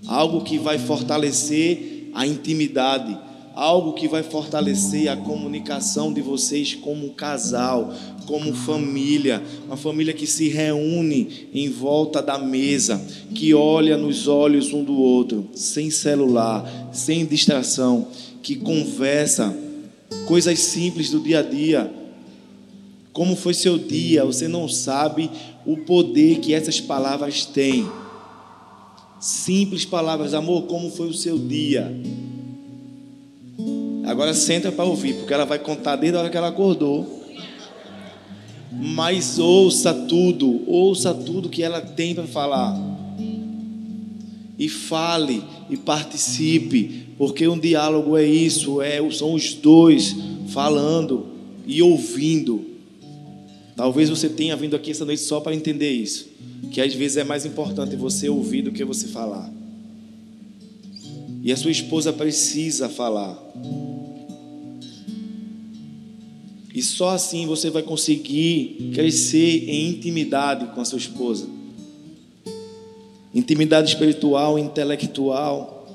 [0.07, 3.19] algo que vai fortalecer a intimidade,
[3.55, 7.93] algo que vai fortalecer a comunicação de vocês como casal,
[8.27, 13.01] como família, uma família que se reúne em volta da mesa,
[13.35, 18.09] que olha nos olhos um do outro, sem celular, sem distração,
[18.43, 19.55] que conversa
[20.27, 21.93] coisas simples do dia a dia.
[23.13, 24.25] Como foi seu dia?
[24.25, 25.31] Você não sabe
[25.67, 27.87] o poder que essas palavras têm.
[29.21, 31.95] Simples palavras, amor, como foi o seu dia?
[34.05, 37.23] Agora senta para ouvir, porque ela vai contar desde a hora que ela acordou.
[38.73, 42.79] Mas ouça tudo, ouça tudo que ela tem para falar.
[44.59, 50.17] E fale e participe, porque um diálogo é isso, é, são os dois
[50.49, 51.27] falando
[51.67, 52.65] e ouvindo.
[53.77, 56.29] Talvez você tenha vindo aqui essa noite só para entender isso,
[56.71, 59.53] que às vezes é mais importante você ouvir do que você falar.
[61.43, 63.37] E a sua esposa precisa falar.
[66.75, 71.47] E só assim você vai conseguir crescer em intimidade com a sua esposa.
[73.35, 75.87] Intimidade espiritual, intelectual.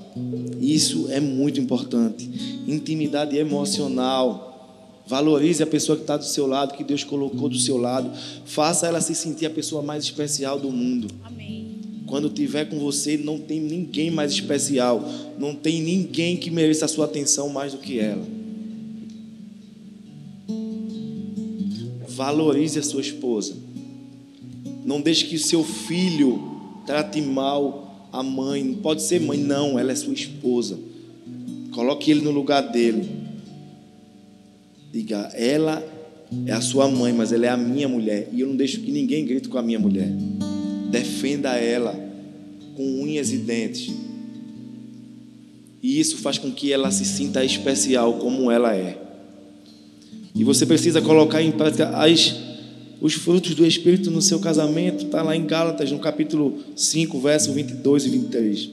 [0.59, 2.29] Isso é muito importante.
[2.67, 5.03] Intimidade emocional.
[5.07, 8.11] Valorize a pessoa que está do seu lado, que Deus colocou do seu lado.
[8.45, 11.07] Faça ela se sentir a pessoa mais especial do mundo.
[11.23, 11.67] Amém.
[12.05, 15.03] Quando tiver com você, não tem ninguém mais especial.
[15.37, 18.36] Não tem ninguém que mereça a sua atenção mais do que ela.
[22.17, 23.55] Valorize a sua esposa.
[24.83, 26.41] Não deixe que seu filho
[26.83, 28.73] trate mal a mãe.
[28.81, 30.79] Pode ser mãe, não, ela é sua esposa.
[31.71, 33.07] Coloque ele no lugar dele.
[34.91, 35.83] Diga, ela
[36.47, 38.29] é a sua mãe, mas ela é a minha mulher.
[38.33, 40.09] E eu não deixo que ninguém grite com a minha mulher.
[40.89, 41.93] Defenda ela
[42.75, 43.93] com unhas e dentes.
[45.83, 49.06] E isso faz com que ela se sinta especial como ela é.
[50.37, 52.35] E você precisa colocar em prática as,
[53.01, 55.05] os frutos do Espírito no seu casamento.
[55.05, 58.69] Está lá em Gálatas, no capítulo 5, verso 22 e 23.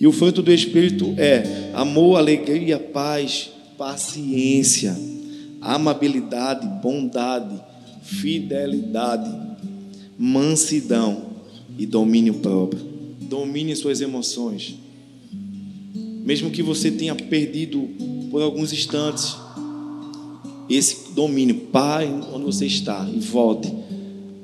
[0.00, 4.98] E o fruto do Espírito é amor, alegria, paz, paciência,
[5.60, 7.60] amabilidade, bondade,
[8.02, 9.30] fidelidade,
[10.18, 11.26] mansidão
[11.78, 12.82] e domínio próprio.
[13.20, 14.76] Domine suas emoções.
[16.24, 17.88] Mesmo que você tenha perdido
[18.30, 19.36] por alguns instantes
[20.74, 23.72] esse domínio, pare onde você está e volte.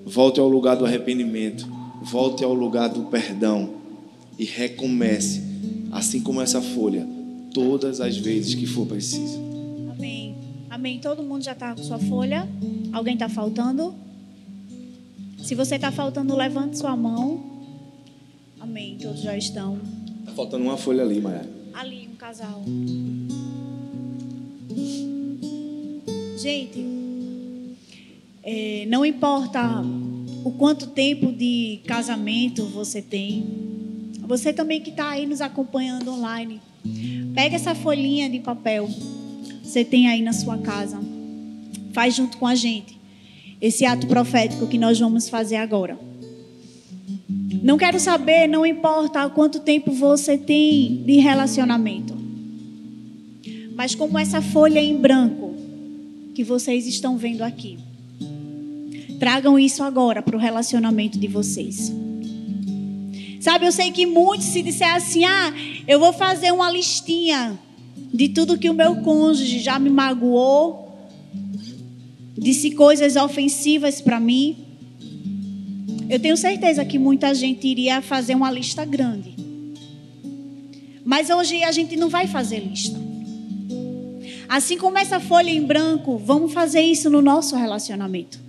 [0.04, 1.66] Volte ao lugar do arrependimento,
[2.02, 3.70] volte ao lugar do perdão
[4.38, 5.42] e recomece,
[5.92, 7.06] assim como essa folha,
[7.52, 9.38] todas as vezes que for preciso.
[9.90, 10.36] Amém.
[10.70, 10.98] Amém.
[10.98, 12.48] Todo mundo já está com sua folha?
[12.92, 13.94] Alguém está faltando?
[15.42, 17.42] Se você está faltando, levante sua mão.
[18.60, 18.96] Amém.
[19.00, 19.78] Todos já estão.
[20.20, 21.48] Está faltando uma folha ali, Maia.
[21.74, 22.62] Ali, um casal.
[26.38, 26.86] Gente,
[28.44, 29.60] é, não importa
[30.44, 33.44] o quanto tempo de casamento você tem,
[34.20, 36.60] você também que está aí nos acompanhando online,
[37.34, 38.88] pega essa folhinha de papel,
[39.64, 41.00] você tem aí na sua casa,
[41.92, 42.96] faz junto com a gente
[43.60, 45.98] esse ato profético que nós vamos fazer agora.
[47.64, 52.16] Não quero saber, não importa quanto tempo você tem de relacionamento,
[53.74, 55.47] mas como essa folha em branco
[56.38, 57.80] que vocês estão vendo aqui.
[59.18, 61.92] Tragam isso agora para o relacionamento de vocês.
[63.40, 65.52] Sabe, eu sei que muitos se disser assim: "Ah,
[65.88, 67.58] eu vou fazer uma listinha
[68.14, 70.96] de tudo que o meu cônjuge já me magoou,
[72.36, 74.58] disse coisas ofensivas para mim".
[76.08, 79.34] Eu tenho certeza que muita gente iria fazer uma lista grande.
[81.04, 83.07] Mas hoje a gente não vai fazer lista.
[84.48, 88.40] Assim como essa folha em branco, vamos fazer isso no nosso relacionamento.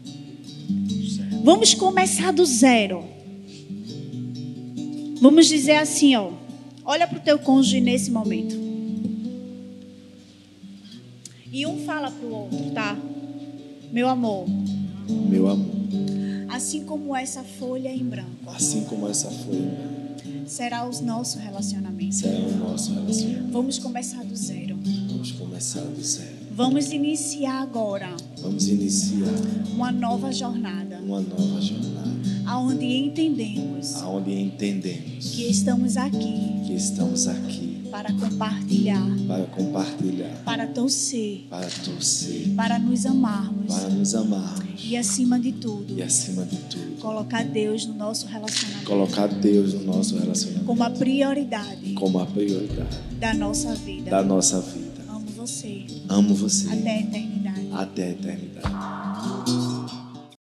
[1.44, 3.04] Vamos começar do zero.
[5.22, 6.32] Vamos dizer assim, ó.
[6.86, 8.56] Olha para o teu cônjuge nesse momento.
[11.52, 12.98] E um fala para o outro, tá?
[13.92, 14.46] Meu amor.
[15.10, 15.76] Meu amor.
[16.48, 18.30] Assim como essa folha em branco.
[18.48, 20.00] Assim como essa folha
[20.46, 22.16] será o nosso relacionamento.
[22.16, 23.52] Será o nosso relacionamento.
[23.52, 24.78] Vamos começar do zero.
[25.20, 26.38] Vamos começar do zero.
[26.52, 28.16] Vamos iniciar agora.
[28.42, 29.28] Vamos iniciar
[29.70, 30.98] uma nova jornada.
[31.00, 32.10] Uma nova jornada.
[32.46, 33.98] Aonde entendemos.
[33.98, 36.62] Aonde entendemos que estamos aqui.
[36.66, 43.90] Que estamos aqui para compartilhar, para compartilhar, para torcer, para torcer, para nos amarmos, para
[43.90, 48.86] nos amarmos e acima de tudo, e acima de tudo, colocar Deus no nosso relacionamento,
[48.86, 54.22] colocar Deus no nosso relacionamento como a prioridade, como a prioridade da nossa vida, da
[54.22, 54.89] nossa vida.
[55.40, 56.68] Amo você, amo você.
[56.68, 58.68] Até a eternidade, até a eternidade.